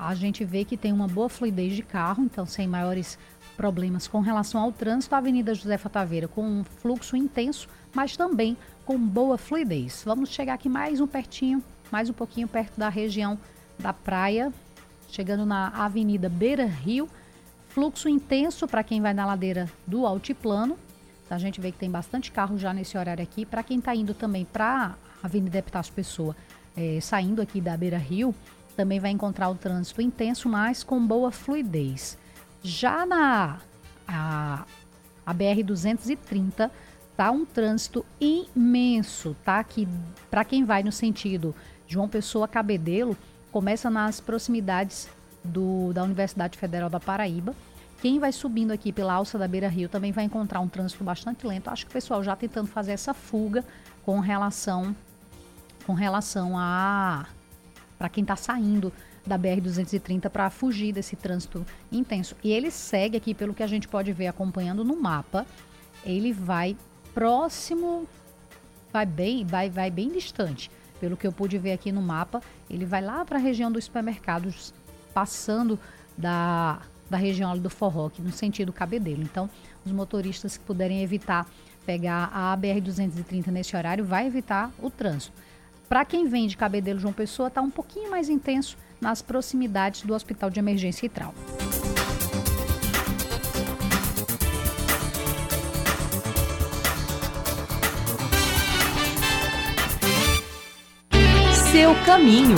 [0.00, 3.18] a gente vê que tem uma boa fluidez de carro, então sem maiores
[3.54, 5.14] problemas com relação ao trânsito.
[5.14, 10.02] A Avenida José Taveira com um fluxo intenso, mas também com boa fluidez.
[10.04, 13.38] Vamos chegar aqui mais um pertinho, mais um pouquinho perto da região
[13.78, 14.50] da praia,
[15.10, 17.06] chegando na Avenida Beira Rio.
[17.68, 20.78] Fluxo intenso para quem vai na ladeira do altiplano.
[21.28, 23.44] A gente vê que tem bastante carro já nesse horário aqui.
[23.44, 26.34] Para quem está indo também para a Avenida Epitácio Pessoa,
[26.74, 28.34] é, saindo aqui da Beira Rio,
[28.80, 32.16] também vai encontrar o trânsito intenso, mas com boa fluidez.
[32.62, 33.58] Já na
[34.08, 34.64] a,
[35.26, 36.70] a BR-230,
[37.14, 39.62] tá um trânsito imenso, tá?
[39.62, 39.86] Que
[40.30, 41.54] para quem vai no sentido
[41.86, 43.14] João Pessoa Cabedelo,
[43.52, 45.10] começa nas proximidades
[45.44, 47.54] do, da Universidade Federal da Paraíba.
[48.00, 51.46] Quem vai subindo aqui pela alça da Beira Rio também vai encontrar um trânsito bastante
[51.46, 51.68] lento.
[51.68, 53.62] Acho que o pessoal já tentando fazer essa fuga
[54.06, 54.96] com relação
[55.86, 57.26] com relação a
[58.00, 58.90] para quem está saindo
[59.26, 62.34] da BR-230 para fugir desse trânsito intenso.
[62.42, 65.46] E ele segue aqui, pelo que a gente pode ver acompanhando no mapa,
[66.02, 66.74] ele vai
[67.12, 68.08] próximo,
[68.90, 70.70] vai bem, vai, vai bem distante.
[70.98, 72.40] Pelo que eu pude ver aqui no mapa,
[72.70, 74.72] ele vai lá para a região dos supermercados,
[75.12, 75.78] passando
[76.16, 76.80] da,
[77.10, 79.22] da região do Forró, aqui no sentido Cabedelo.
[79.22, 79.50] Então,
[79.84, 81.46] os motoristas que puderem evitar
[81.84, 85.32] pegar a BR-230 nesse horário, vai evitar o trânsito.
[85.90, 90.14] Para quem vem de Cabedelo João Pessoa, está um pouquinho mais intenso nas proximidades do
[90.14, 91.34] Hospital de Emergência e Trauma.
[101.72, 102.54] Seu caminho.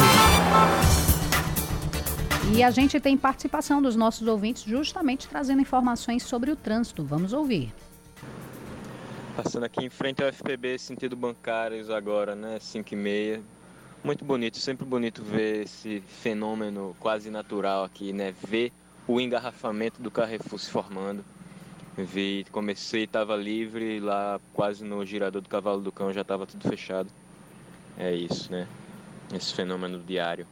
[2.55, 7.03] E a gente tem participação dos nossos ouvintes justamente trazendo informações sobre o trânsito.
[7.03, 7.73] Vamos ouvir.
[9.35, 12.59] Passando aqui em frente ao FPB, sentido bancários agora, né?
[12.61, 13.43] 5 e meia.
[14.05, 18.35] Muito bonito, sempre bonito ver esse fenômeno quase natural aqui, né?
[18.47, 18.71] Ver
[19.09, 21.25] o engarrafamento do Carrefour se formando.
[21.97, 26.69] Vi, comecei, estava livre, lá quase no girador do Cavalo do Cão já estava tudo
[26.69, 27.09] fechado.
[27.97, 28.69] É isso, né?
[29.35, 30.47] Esse fenômeno diário.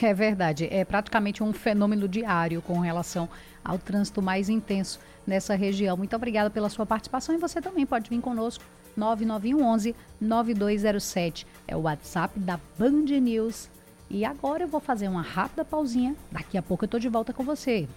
[0.00, 3.28] É verdade, é praticamente um fenômeno diário com relação
[3.64, 5.96] ao trânsito mais intenso nessa região.
[5.96, 8.64] Muito obrigada pela sua participação e você também pode vir conosco
[8.96, 11.46] 9911 9207.
[11.66, 13.70] É o WhatsApp da Band News.
[14.08, 16.16] E agora eu vou fazer uma rápida pausinha.
[16.32, 17.88] Daqui a pouco eu tô de volta com você.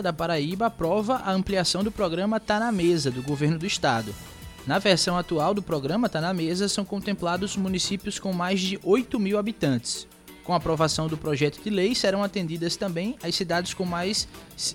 [0.02, 4.14] da Paraíba aprova a ampliação do programa Tá na Mesa do governo do estado.
[4.66, 9.18] Na versão atual do programa Tá na Mesa, são contemplados municípios com mais de 8
[9.18, 10.06] mil habitantes.
[10.44, 14.28] Com a aprovação do projeto de lei, serão atendidas também as cidades com mais,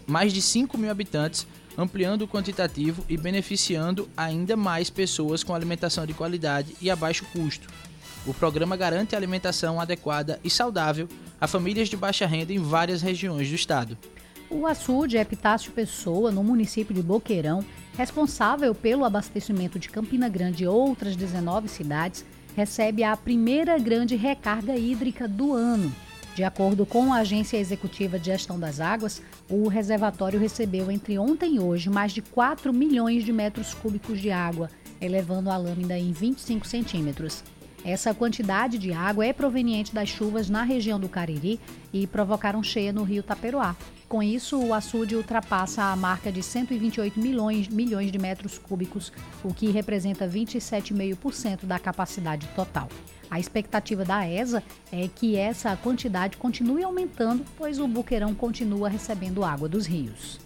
[0.08, 1.46] mais de 5 mil habitantes,
[1.78, 7.26] ampliando o quantitativo e beneficiando ainda mais pessoas com alimentação de qualidade e a baixo
[7.32, 7.68] custo.
[8.26, 11.08] O programa garante alimentação adequada e saudável
[11.40, 13.98] a famílias de baixa renda em várias regiões do estado.
[14.50, 17.66] O açude Epitácio Pessoa, no município de Boqueirão,
[17.98, 22.24] responsável pelo abastecimento de Campina Grande e outras 19 cidades,
[22.56, 25.92] recebe a primeira grande recarga hídrica do ano.
[26.36, 31.56] De acordo com a Agência Executiva de Gestão das Águas, o reservatório recebeu entre ontem
[31.56, 34.70] e hoje mais de 4 milhões de metros cúbicos de água,
[35.02, 37.44] elevando a lâmina em 25 centímetros.
[37.84, 41.60] Essa quantidade de água é proveniente das chuvas na região do Cariri
[41.94, 43.76] e provocaram cheia no rio Taperoá,
[44.08, 49.12] com isso, o açude ultrapassa a marca de 128 milhões, milhões de metros cúbicos,
[49.44, 52.88] o que representa 27,5% da capacidade total.
[53.30, 59.44] A expectativa da ESA é que essa quantidade continue aumentando, pois o buqueirão continua recebendo
[59.44, 60.40] água dos rios.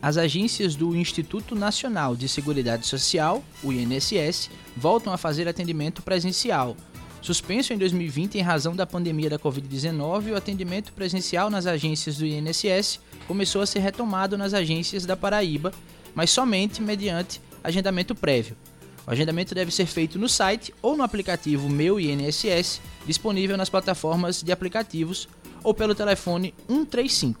[0.00, 6.76] As agências do Instituto Nacional de Seguridade Social, o INSS, voltam a fazer atendimento presencial
[7.24, 12.26] Suspenso em 2020 em razão da pandemia da Covid-19, o atendimento presencial nas agências do
[12.26, 15.72] INSS começou a ser retomado nas agências da Paraíba,
[16.14, 18.54] mas somente mediante agendamento prévio.
[19.06, 24.42] O agendamento deve ser feito no site ou no aplicativo Meu INSS, disponível nas plataformas
[24.42, 25.26] de aplicativos
[25.62, 27.40] ou pelo telefone 135.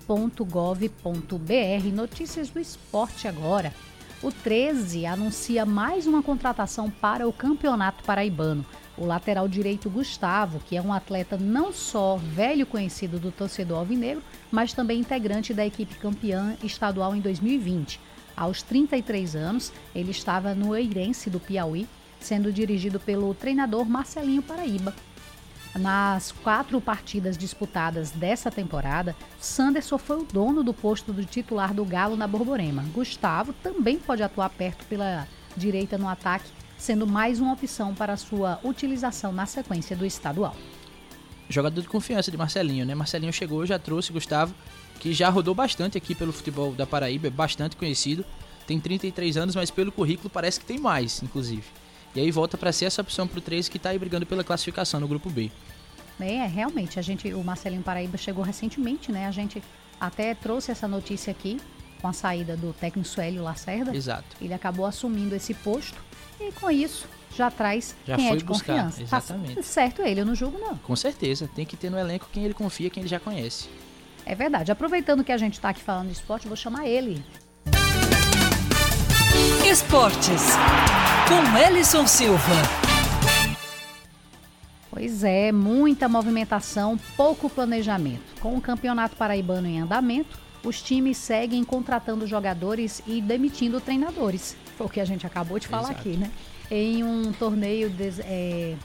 [1.91, 3.73] Notícias do esporte agora.
[4.21, 8.65] O 13 anuncia mais uma contratação para o Campeonato Paraibano.
[8.97, 14.23] O lateral direito Gustavo, que é um atleta não só velho conhecido do torcedor alvinegro,
[14.51, 17.99] mas também integrante da equipe campeã estadual em 2020.
[18.37, 21.87] Aos 33 anos, ele estava no Eirense do Piauí,
[22.19, 24.93] sendo dirigido pelo treinador Marcelinho Paraíba.
[25.77, 31.83] Nas quatro partidas disputadas dessa temporada, Sanderson foi o dono do posto do titular do
[31.83, 32.81] Galo na Borborema.
[32.93, 38.57] Gustavo também pode atuar perto pela direita no ataque, sendo mais uma opção para sua
[38.63, 40.55] utilização na sequência do estadual.
[41.49, 42.95] Jogador de confiança de Marcelinho, né?
[42.95, 44.55] Marcelinho chegou, já trouxe Gustavo,
[45.01, 48.23] que já rodou bastante aqui pelo futebol da Paraíba, é bastante conhecido.
[48.65, 51.65] Tem 33 anos, mas pelo currículo parece que tem mais, inclusive.
[52.15, 54.43] E aí volta para ser essa opção para o 13 que está aí brigando pela
[54.43, 55.51] classificação no grupo B.
[56.19, 59.27] É, realmente, a gente, o Marcelinho Paraíba chegou recentemente, né?
[59.27, 59.61] A gente
[59.99, 61.59] até trouxe essa notícia aqui
[62.01, 63.95] com a saída do técnico Suélio Lacerda.
[63.95, 64.37] Exato.
[64.39, 65.97] Ele acabou assumindo esse posto
[66.39, 69.01] e com isso já traz já quem foi é de buscar, confiança.
[69.01, 69.55] Exatamente.
[69.55, 70.77] Tá certo ele, eu não julgo não.
[70.77, 73.67] Com certeza, tem que ter no elenco quem ele confia, quem ele já conhece.
[74.25, 74.71] É verdade.
[74.71, 77.23] Aproveitando que a gente está aqui falando de esporte, vou chamar ele.
[79.69, 80.55] Esportes,
[81.27, 82.53] com Ellison Silva.
[84.89, 88.39] Pois é, muita movimentação, pouco planejamento.
[88.39, 94.55] Com o Campeonato Paraibano em andamento, os times seguem contratando jogadores e demitindo treinadores.
[94.77, 95.99] Foi o que a gente acabou de falar Exato.
[95.99, 96.31] aqui, né?
[96.71, 98.75] Em um torneio des- é,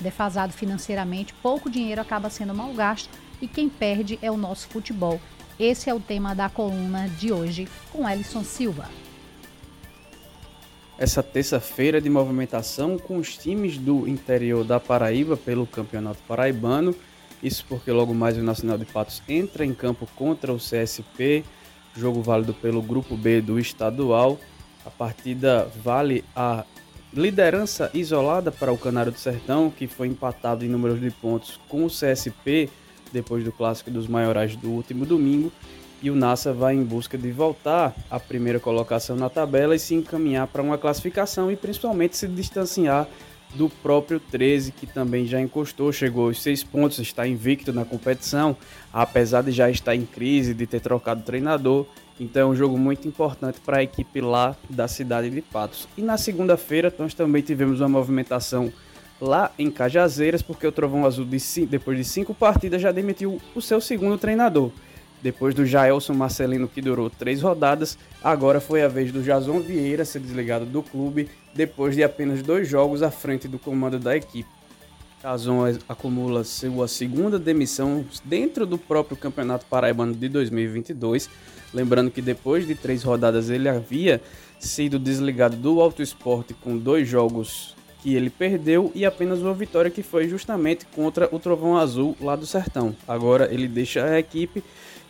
[0.00, 3.08] defasado financeiramente, pouco dinheiro acaba sendo mal gasto
[3.40, 5.20] e quem perde é o nosso futebol.
[5.58, 8.88] Esse é o tema da coluna de hoje com Ellison Silva.
[10.98, 16.94] Essa terça-feira de movimentação com os times do interior da Paraíba pelo Campeonato Paraibano.
[17.42, 21.44] Isso porque logo mais o Nacional de Patos entra em campo contra o CSP,
[21.94, 24.38] jogo válido pelo Grupo B do estadual.
[24.86, 26.64] A partida vale a
[27.12, 31.84] liderança isolada para o Canário do Sertão, que foi empatado em números de pontos com
[31.84, 32.68] o CSP
[33.12, 35.52] depois do clássico dos maiorais do último domingo
[36.04, 39.94] e o Nassa vai em busca de voltar à primeira colocação na tabela e se
[39.94, 43.08] encaminhar para uma classificação e principalmente se distanciar
[43.54, 48.54] do próprio 13, que também já encostou, chegou aos seis pontos, está invicto na competição,
[48.92, 51.86] apesar de já estar em crise, de ter trocado treinador.
[52.20, 55.88] Então é um jogo muito importante para a equipe lá da cidade de Patos.
[55.96, 58.70] E na segunda-feira nós também tivemos uma movimentação
[59.18, 61.26] lá em Cajazeiras, porque o Trovão Azul,
[61.66, 64.70] depois de cinco partidas, já demitiu o seu segundo treinador.
[65.24, 70.04] Depois do Jaelson Marcelino, que durou três rodadas, agora foi a vez do Jason Vieira
[70.04, 74.50] ser desligado do clube, depois de apenas dois jogos à frente do comando da equipe.
[75.22, 81.30] Jason acumula sua segunda demissão dentro do próprio Campeonato Paraibano de 2022.
[81.72, 84.20] Lembrando que depois de três rodadas ele havia
[84.60, 89.90] sido desligado do Auto Esporte com dois jogos que ele perdeu e apenas uma vitória
[89.90, 92.94] que foi justamente contra o Trovão Azul lá do Sertão.
[93.08, 94.62] Agora ele deixa a equipe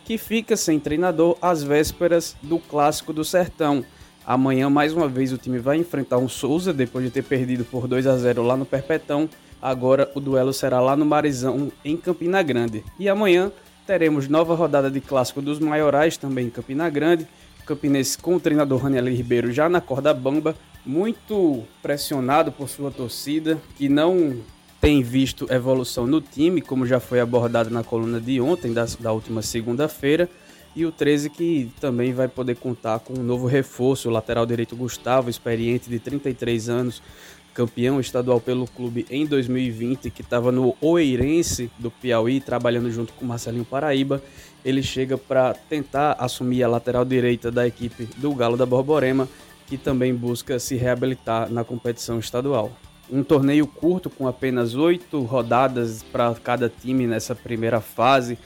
[0.05, 3.83] que fica sem treinador às vésperas do Clássico do Sertão.
[4.25, 7.87] Amanhã, mais uma vez, o time vai enfrentar um Souza depois de ter perdido por
[7.87, 9.27] 2 a 0 lá no Perpetão.
[9.59, 12.83] Agora o duelo será lá no Marizão, em Campina Grande.
[12.99, 13.51] E amanhã
[13.87, 17.27] teremos nova rodada de Clássico dos Maiorais, também em Campina Grande.
[17.61, 22.91] O Campinense com o treinador Raniel Ribeiro já na corda bamba, muito pressionado por sua
[22.91, 24.35] torcida, que não
[24.85, 29.11] tem visto evolução no time, como já foi abordado na coluna de ontem, da, da
[29.11, 30.29] última segunda-feira.
[30.75, 34.75] E o 13 que também vai poder contar com um novo reforço, o lateral direito
[34.75, 37.01] Gustavo, experiente de 33 anos,
[37.51, 43.25] campeão estadual pelo clube em 2020, que estava no Oeirense do Piauí, trabalhando junto com
[43.25, 44.21] Marcelinho Paraíba.
[44.63, 49.27] Ele chega para tentar assumir a lateral direita da equipe do Galo da Borborema,
[49.65, 52.71] que também busca se reabilitar na competição estadual.
[53.09, 58.37] Um torneio curto com apenas oito rodadas para cada time nessa primeira fase,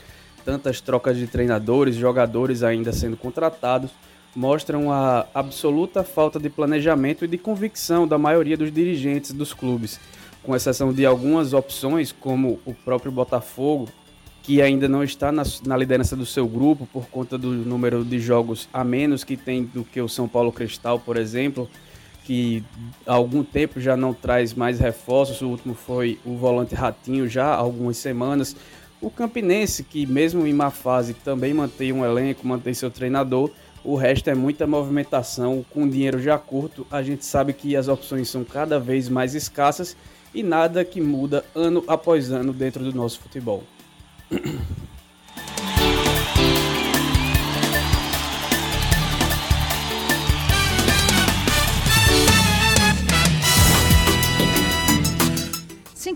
[0.43, 3.91] tantas trocas de treinadores, jogadores ainda sendo contratados,
[4.36, 9.99] mostram a absoluta falta de planejamento e de convicção da maioria dos dirigentes dos clubes,
[10.43, 13.88] com exceção de algumas opções, como o próprio Botafogo,
[14.43, 18.20] que ainda não está na, na liderança do seu grupo por conta do número de
[18.20, 21.70] jogos a menos que tem do que o São Paulo Cristal, por exemplo,
[22.30, 22.64] que
[23.08, 25.42] há algum tempo já não traz mais reforços.
[25.42, 28.56] O último foi o volante Ratinho, já há algumas semanas.
[29.02, 33.50] O Campinense, que mesmo em má fase também mantém um elenco, mantém seu treinador,
[33.84, 38.30] o resto é muita movimentação, com dinheiro já curto, a gente sabe que as opções
[38.30, 39.98] são cada vez mais escassas
[40.32, 43.64] e nada que muda ano após ano dentro do nosso futebol.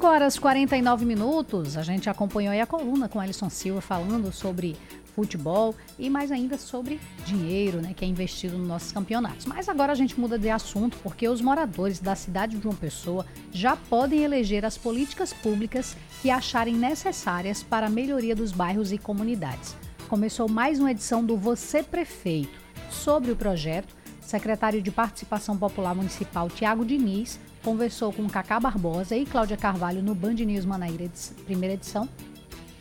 [0.03, 4.33] 5 horas e 49 minutos, a gente acompanhou aí a coluna com Alisson Silva falando
[4.33, 4.75] sobre
[5.15, 9.45] futebol e mais ainda sobre dinheiro né, que é investido nos nossos campeonatos.
[9.45, 13.25] Mas agora a gente muda de assunto porque os moradores da cidade de João Pessoa
[13.49, 18.97] já podem eleger as políticas públicas que acharem necessárias para a melhoria dos bairros e
[18.97, 19.73] comunidades.
[20.09, 22.61] Começou mais uma edição do Você Prefeito.
[22.91, 23.95] Sobre o projeto,
[24.25, 30.13] secretário de Participação Popular Municipal Tiago Diniz conversou com Cacá Barbosa e Cláudia Carvalho no
[30.13, 31.09] Band News Manaíra,
[31.45, 32.07] primeira edição.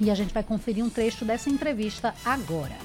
[0.01, 2.77] E a gente vai conferir um trecho dessa entrevista agora.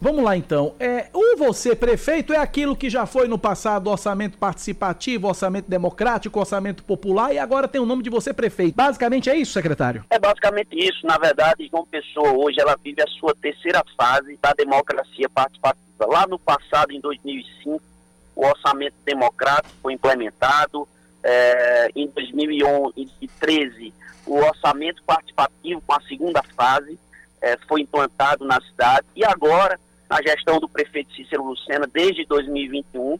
[0.00, 0.74] Vamos lá então.
[0.78, 6.38] É, o você prefeito é aquilo que já foi no passado orçamento participativo, orçamento democrático,
[6.38, 8.76] orçamento popular e agora tem o nome de você prefeito.
[8.76, 10.04] Basicamente é isso, secretário?
[10.08, 11.04] É basicamente isso.
[11.04, 15.87] Na verdade, João Pessoa hoje ela vive a sua terceira fase da democracia participativa.
[16.06, 17.82] Lá no passado, em 2005,
[18.36, 20.88] o orçamento democrático foi implementado,
[21.22, 23.92] é, em 2013,
[24.26, 26.98] o orçamento participativo com a segunda fase
[27.40, 29.06] é, foi implantado na cidade.
[29.16, 29.78] E agora,
[30.08, 33.18] na gestão do prefeito Cícero Lucena, desde 2021,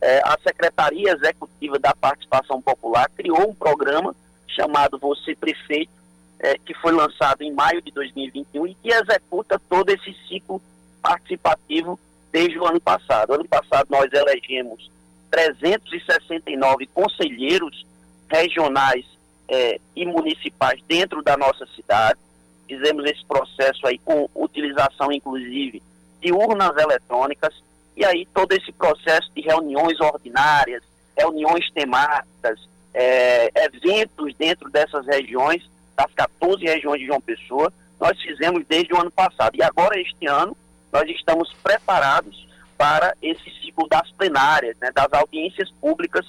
[0.00, 4.14] é, a Secretaria Executiva da Participação Popular criou um programa
[4.48, 5.92] chamado Você Prefeito,
[6.38, 10.60] é, que foi lançado em maio de 2021 e que executa todo esse ciclo
[11.02, 11.98] participativo
[12.30, 13.34] desde o ano passado.
[13.34, 14.90] Ano passado nós elegemos
[15.30, 17.86] 369 conselheiros
[18.28, 19.04] regionais
[19.48, 22.18] é, e municipais dentro da nossa cidade.
[22.66, 25.82] Fizemos esse processo aí com utilização, inclusive,
[26.20, 27.54] de urnas eletrônicas.
[27.96, 30.82] E aí todo esse processo de reuniões ordinárias,
[31.16, 32.60] reuniões temáticas,
[32.94, 39.00] é, eventos dentro dessas regiões, das 14 regiões de João Pessoa, nós fizemos desde o
[39.00, 39.56] ano passado.
[39.56, 40.56] E agora, este ano,
[40.92, 46.26] nós estamos preparados para esse ciclo das plenárias, né, das audiências públicas,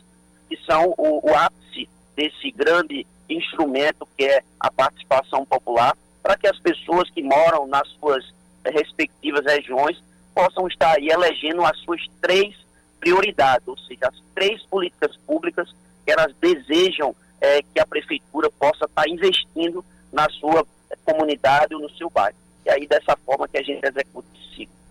[0.50, 6.48] que são o, o ápice desse grande instrumento que é a participação popular, para que
[6.48, 8.34] as pessoas que moram nas suas
[8.66, 10.02] respectivas regiões
[10.36, 12.56] possam estar aí elegendo as suas três
[13.00, 15.74] prioridades, ou seja, as três políticas públicas
[16.06, 20.66] que elas desejam é, que a prefeitura possa estar investindo na sua
[21.04, 22.38] comunidade ou no seu bairro.
[22.66, 24.82] E aí dessa forma que a gente executa esse ciclo.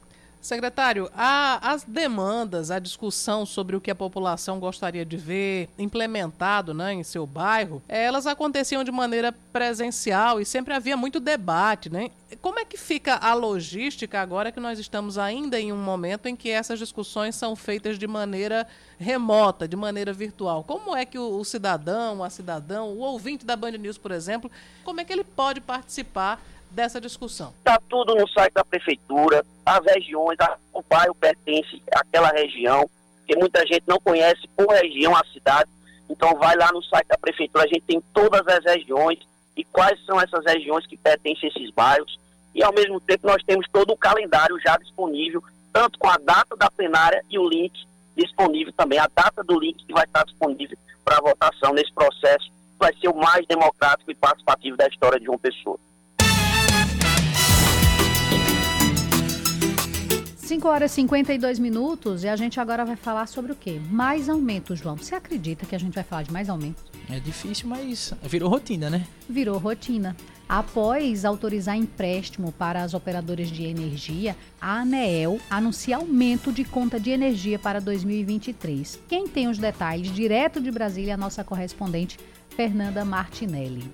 [0.40, 6.72] Secretário, a, as demandas, a discussão sobre o que a população gostaria de ver implementado
[6.72, 11.90] né, em seu bairro, elas aconteciam de maneira presencial e sempre havia muito debate.
[11.90, 12.10] Né?
[12.40, 16.34] Como é que fica a logística agora que nós estamos ainda em um momento em
[16.34, 18.66] que essas discussões são feitas de maneira
[18.98, 20.64] remota, de maneira virtual?
[20.64, 24.50] Como é que o, o cidadão, a cidadã, o ouvinte da Band News, por exemplo,
[24.84, 27.52] como é que ele pode participar dessa discussão?
[27.58, 30.38] Está tudo no site da prefeitura, as regiões,
[30.72, 32.88] o bairro pertence àquela região,
[33.26, 35.70] que muita gente não conhece por região a cidade.
[36.08, 39.18] Então vai lá no site da prefeitura, a gente tem todas as regiões
[39.56, 42.18] e quais são essas regiões que pertencem a esses bairros.
[42.54, 45.42] E ao mesmo tempo nós temos todo o calendário já disponível,
[45.72, 47.72] tanto com a data da plenária e o link
[48.16, 52.94] disponível também, a data do link que vai estar disponível para votação nesse processo, vai
[52.96, 55.78] ser o mais democrático e participativo da história de uma pessoa.
[60.50, 63.80] 5 horas e 52 minutos e a gente agora vai falar sobre o quê?
[63.88, 64.96] Mais aumento, João.
[64.96, 66.82] Você acredita que a gente vai falar de mais aumento?
[67.08, 69.06] É difícil, mas virou rotina, né?
[69.28, 70.16] Virou rotina.
[70.48, 77.10] Após autorizar empréstimo para as operadoras de energia, a ANEEL anuncia aumento de conta de
[77.10, 79.04] energia para 2023.
[79.06, 82.18] Quem tem os detalhes direto de Brasília é a nossa correspondente
[82.56, 83.88] Fernanda Martinelli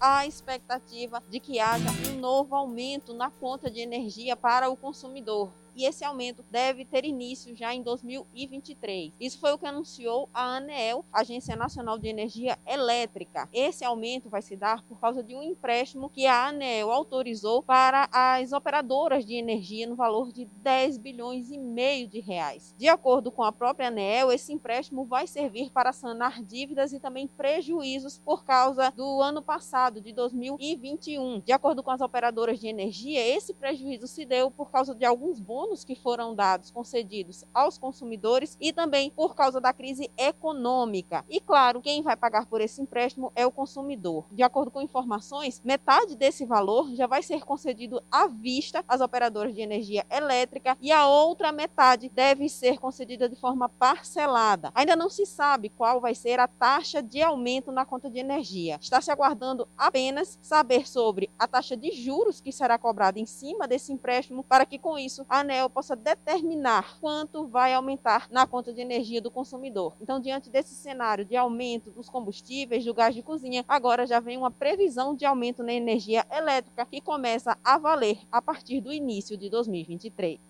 [0.00, 5.52] a expectativa de que haja um novo aumento na conta de energia para o consumidor
[5.74, 9.12] e esse aumento deve ter início já em 2023.
[9.20, 13.48] Isso foi o que anunciou a ANEEL, Agência Nacional de Energia Elétrica.
[13.52, 18.08] Esse aumento vai se dar por causa de um empréstimo que a ANEEL autorizou para
[18.12, 22.74] as operadoras de energia no valor de 10 bilhões e meio de reais.
[22.76, 27.26] De acordo com a própria ANEEL, esse empréstimo vai servir para sanar dívidas e também
[27.26, 31.40] prejuízos por causa do ano passado, de 2021.
[31.40, 35.40] De acordo com as operadoras de energia, esse prejuízo se deu por causa de alguns
[35.40, 41.22] bônus bônus que foram dados, concedidos aos consumidores e também por causa da crise econômica.
[41.28, 44.24] E claro, quem vai pagar por esse empréstimo é o consumidor.
[44.32, 49.54] De acordo com informações, metade desse valor já vai ser concedido à vista às operadoras
[49.54, 54.72] de energia elétrica e a outra metade deve ser concedida de forma parcelada.
[54.74, 58.78] Ainda não se sabe qual vai ser a taxa de aumento na conta de energia.
[58.80, 63.68] Está se aguardando apenas saber sobre a taxa de juros que será cobrada em cima
[63.68, 68.72] desse empréstimo para que com isso a ANEL possa determinar quanto vai aumentar na conta
[68.72, 69.96] de energia do consumidor.
[70.00, 74.38] Então, diante desse cenário de aumento dos combustíveis, do gás de cozinha, agora já vem
[74.38, 79.36] uma previsão de aumento na energia elétrica que começa a valer a partir do início
[79.36, 80.49] de 2023.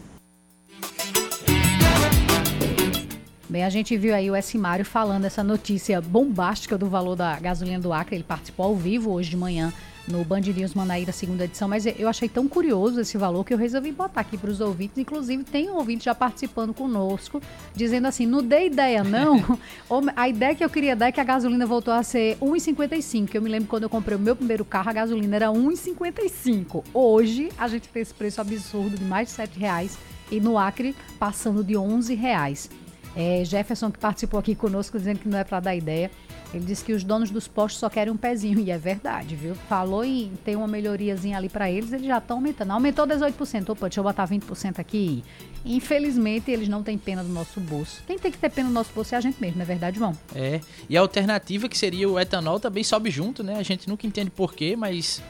[3.48, 7.80] Bem, a gente viu aí o Essimário falando essa notícia bombástica do valor da gasolina
[7.80, 8.16] do Acre.
[8.16, 9.70] Ele participou ao vivo hoje de manhã
[10.08, 13.58] no Band News Manaíra, segunda edição, mas eu achei tão curioso esse valor que eu
[13.58, 14.98] resolvi botar aqui para os ouvintes.
[14.98, 17.40] Inclusive, tem um ouvinte já participando conosco,
[17.74, 19.58] dizendo assim: não dei ideia, não.
[20.16, 23.34] a ideia que eu queria dar é que a gasolina voltou a ser 1,55.
[23.34, 26.84] Eu me lembro quando eu comprei o meu primeiro carro, a gasolina era 1,55.
[26.92, 29.96] Hoje, a gente tem esse preço absurdo de mais de 7 reais
[30.30, 32.70] e no Acre passando de 11 reais.
[33.14, 36.10] É, Jefferson, que participou aqui conosco, dizendo que não é para dar ideia.
[36.54, 39.54] Ele disse que os donos dos postos só querem um pezinho, e é verdade, viu?
[39.54, 42.72] Falou em ter uma melhoriazinha ali para eles, eles já estão aumentando.
[42.72, 45.24] Aumentou 18%, opa, deixa eu botar 20% aqui.
[45.64, 48.02] Infelizmente, eles não têm pena do nosso bolso.
[48.06, 49.98] Quem tem que ter pena do nosso bolso é a gente mesmo, não é verdade,
[49.98, 50.16] João?
[50.34, 53.56] É, e a alternativa que seria o etanol também sobe junto, né?
[53.56, 55.22] A gente nunca entende porquê, mas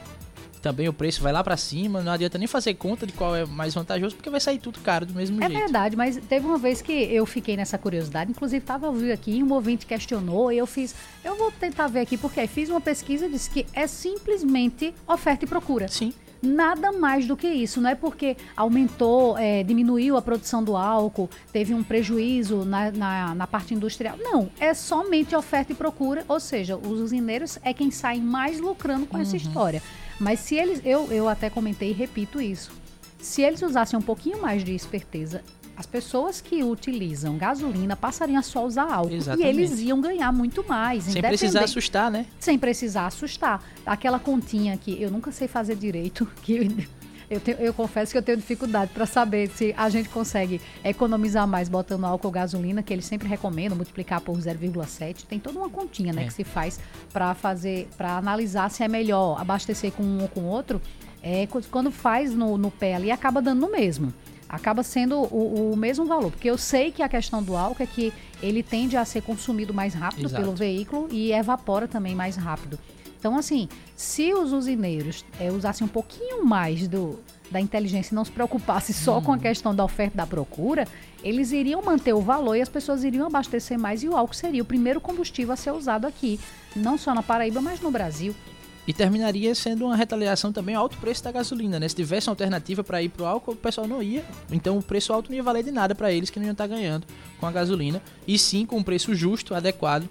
[0.63, 3.45] também o preço vai lá para cima, não adianta nem fazer conta de qual é
[3.45, 5.57] mais vantajoso, porque vai sair tudo caro do mesmo é jeito.
[5.59, 9.43] É verdade, mas teve uma vez que eu fiquei nessa curiosidade, inclusive estava ouvindo aqui,
[9.43, 13.25] um ouvinte questionou, e eu fiz, eu vou tentar ver aqui, porque fiz uma pesquisa
[13.25, 15.89] e disse que é simplesmente oferta e procura.
[15.89, 17.79] Sim nada mais do que isso.
[17.79, 23.33] Não é porque aumentou, é, diminuiu a produção do álcool, teve um prejuízo na, na,
[23.33, 24.17] na, parte industrial.
[24.19, 29.05] Não, é somente oferta e procura, ou seja, os usineiros é quem sai mais lucrando
[29.05, 29.23] com uhum.
[29.23, 29.81] essa história.
[30.19, 32.71] Mas se eles, eu, eu até comentei e repito isso,
[33.19, 35.41] se eles usassem um pouquinho mais de esperteza,
[35.75, 39.13] as pessoas que utilizam gasolina passariam a só usar álcool.
[39.13, 39.45] Exatamente.
[39.45, 41.05] E eles iam ganhar muito mais.
[41.05, 42.27] Sem precisar assustar, né?
[42.39, 43.63] Sem precisar assustar.
[43.85, 46.87] Aquela continha que eu nunca sei fazer direito, que
[47.33, 51.47] eu, tenho, eu confesso que eu tenho dificuldade para saber se a gente consegue economizar
[51.47, 55.25] mais botando álcool ou gasolina, que eles sempre recomendam multiplicar por 0,7.
[55.25, 56.27] Tem toda uma continha, né, é.
[56.27, 56.79] que se faz
[57.11, 60.81] para fazer, para analisar se é melhor abastecer com um ou com outro.
[61.21, 64.13] É, quando faz no, no pé ali, acaba dando no mesmo
[64.49, 66.29] acaba sendo o, o, mesmo valor.
[66.29, 69.73] Porque eu sei que a questão do álcool é que ele tende a ser consumido
[69.73, 70.43] mais rápido Exato.
[70.43, 72.77] pelo veículo e evapora também mais rápido.
[73.23, 77.17] Então, assim, se os usineiros é, usassem um pouquinho mais do,
[77.49, 79.39] da inteligência e não se preocupassem só com a uhum.
[79.39, 80.85] questão da oferta e da procura,
[81.23, 84.61] eles iriam manter o valor e as pessoas iriam abastecer mais e o álcool seria
[84.61, 86.37] o primeiro combustível a ser usado aqui,
[86.75, 88.35] não só na Paraíba, mas no Brasil.
[88.85, 91.87] E terminaria sendo uma retaliação também ao alto preço da gasolina, né?
[91.87, 94.25] Se tivesse uma alternativa para ir pro álcool, o pessoal não ia.
[94.51, 96.67] Então o preço alto não ia valer de nada para eles que não iam estar
[96.67, 97.07] tá ganhando
[97.39, 100.09] com a gasolina, e sim com um preço justo, adequado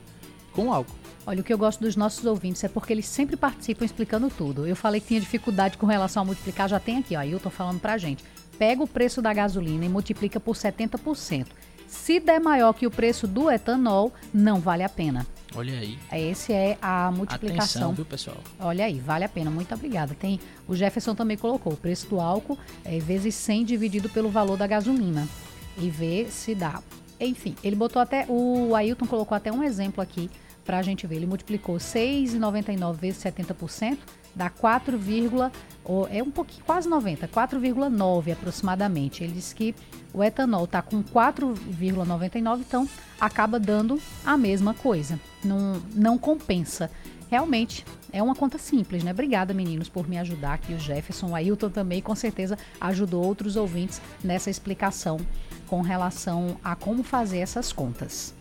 [0.55, 1.02] com o álcool.
[1.25, 4.67] Olha, o que eu gosto dos nossos ouvintes é porque eles sempre participam explicando tudo.
[4.67, 7.81] Eu falei que tinha dificuldade com relação a multiplicar, já tem aqui, ó, Ailton falando
[7.81, 8.25] pra gente.
[8.59, 11.47] Pega o preço da gasolina e multiplica por 70%.
[11.87, 15.27] Se der maior que o preço do etanol, não vale a pena.
[15.55, 15.99] Olha aí.
[16.11, 17.83] Esse é a multiplicação.
[17.83, 18.39] Atenção, viu, pessoal?
[18.59, 19.51] Olha aí, vale a pena.
[19.51, 20.15] Muito obrigada.
[20.15, 24.57] Tem o Jefferson também colocou o preço do álcool é vezes 100 dividido pelo valor
[24.57, 25.29] da gasolina
[25.77, 26.83] e ver se dá.
[27.21, 30.31] Enfim, ele botou até o Ailton colocou até um exemplo aqui
[30.65, 31.17] para a gente ver.
[31.17, 33.99] Ele multiplicou 6,99 vezes 70%,
[34.35, 34.99] dá 4,
[36.11, 39.25] é um pouquinho, quase 90, 4,9 aproximadamente.
[39.25, 39.75] Ele disse que
[40.13, 42.89] o etanol está com 4,99, então
[43.21, 45.19] acaba dando a mesma coisa.
[45.45, 46.91] Não, não compensa.
[47.29, 49.11] Realmente é uma conta simples, né?
[49.11, 50.75] Obrigada, meninos, por me ajudar aqui.
[50.75, 55.19] O Jefferson, o Ailton também, com certeza, ajudou outros ouvintes nessa explicação
[55.67, 58.35] com relação a como fazer essas contas.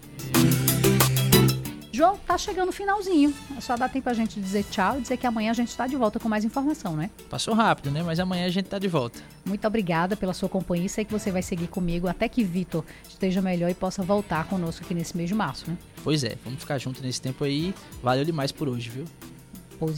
[1.93, 3.33] João, tá chegando o finalzinho.
[3.59, 5.95] Só dá tempo a gente dizer tchau e dizer que amanhã a gente está de
[5.95, 7.09] volta com mais informação, né?
[7.29, 8.01] Passou rápido, né?
[8.01, 9.19] Mas amanhã a gente tá de volta.
[9.45, 10.87] Muito obrigada pela sua companhia.
[10.87, 14.83] Sei que você vai seguir comigo até que Vitor esteja melhor e possa voltar conosco
[14.85, 15.77] aqui nesse mês de março, né?
[16.03, 17.73] Pois é, vamos ficar junto nesse tempo aí.
[18.01, 19.05] Valeu demais por hoje, viu?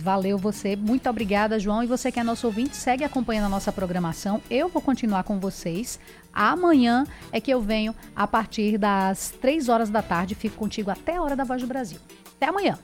[0.01, 0.75] Valeu você.
[0.75, 1.83] Muito obrigada, João.
[1.83, 4.41] E você que é nosso ouvinte, segue acompanhando a nossa programação.
[4.49, 5.99] Eu vou continuar com vocês.
[6.33, 10.35] Amanhã é que eu venho a partir das 3 horas da tarde.
[10.35, 11.99] Fico contigo até a hora da Voz do Brasil.
[12.35, 12.77] Até amanhã.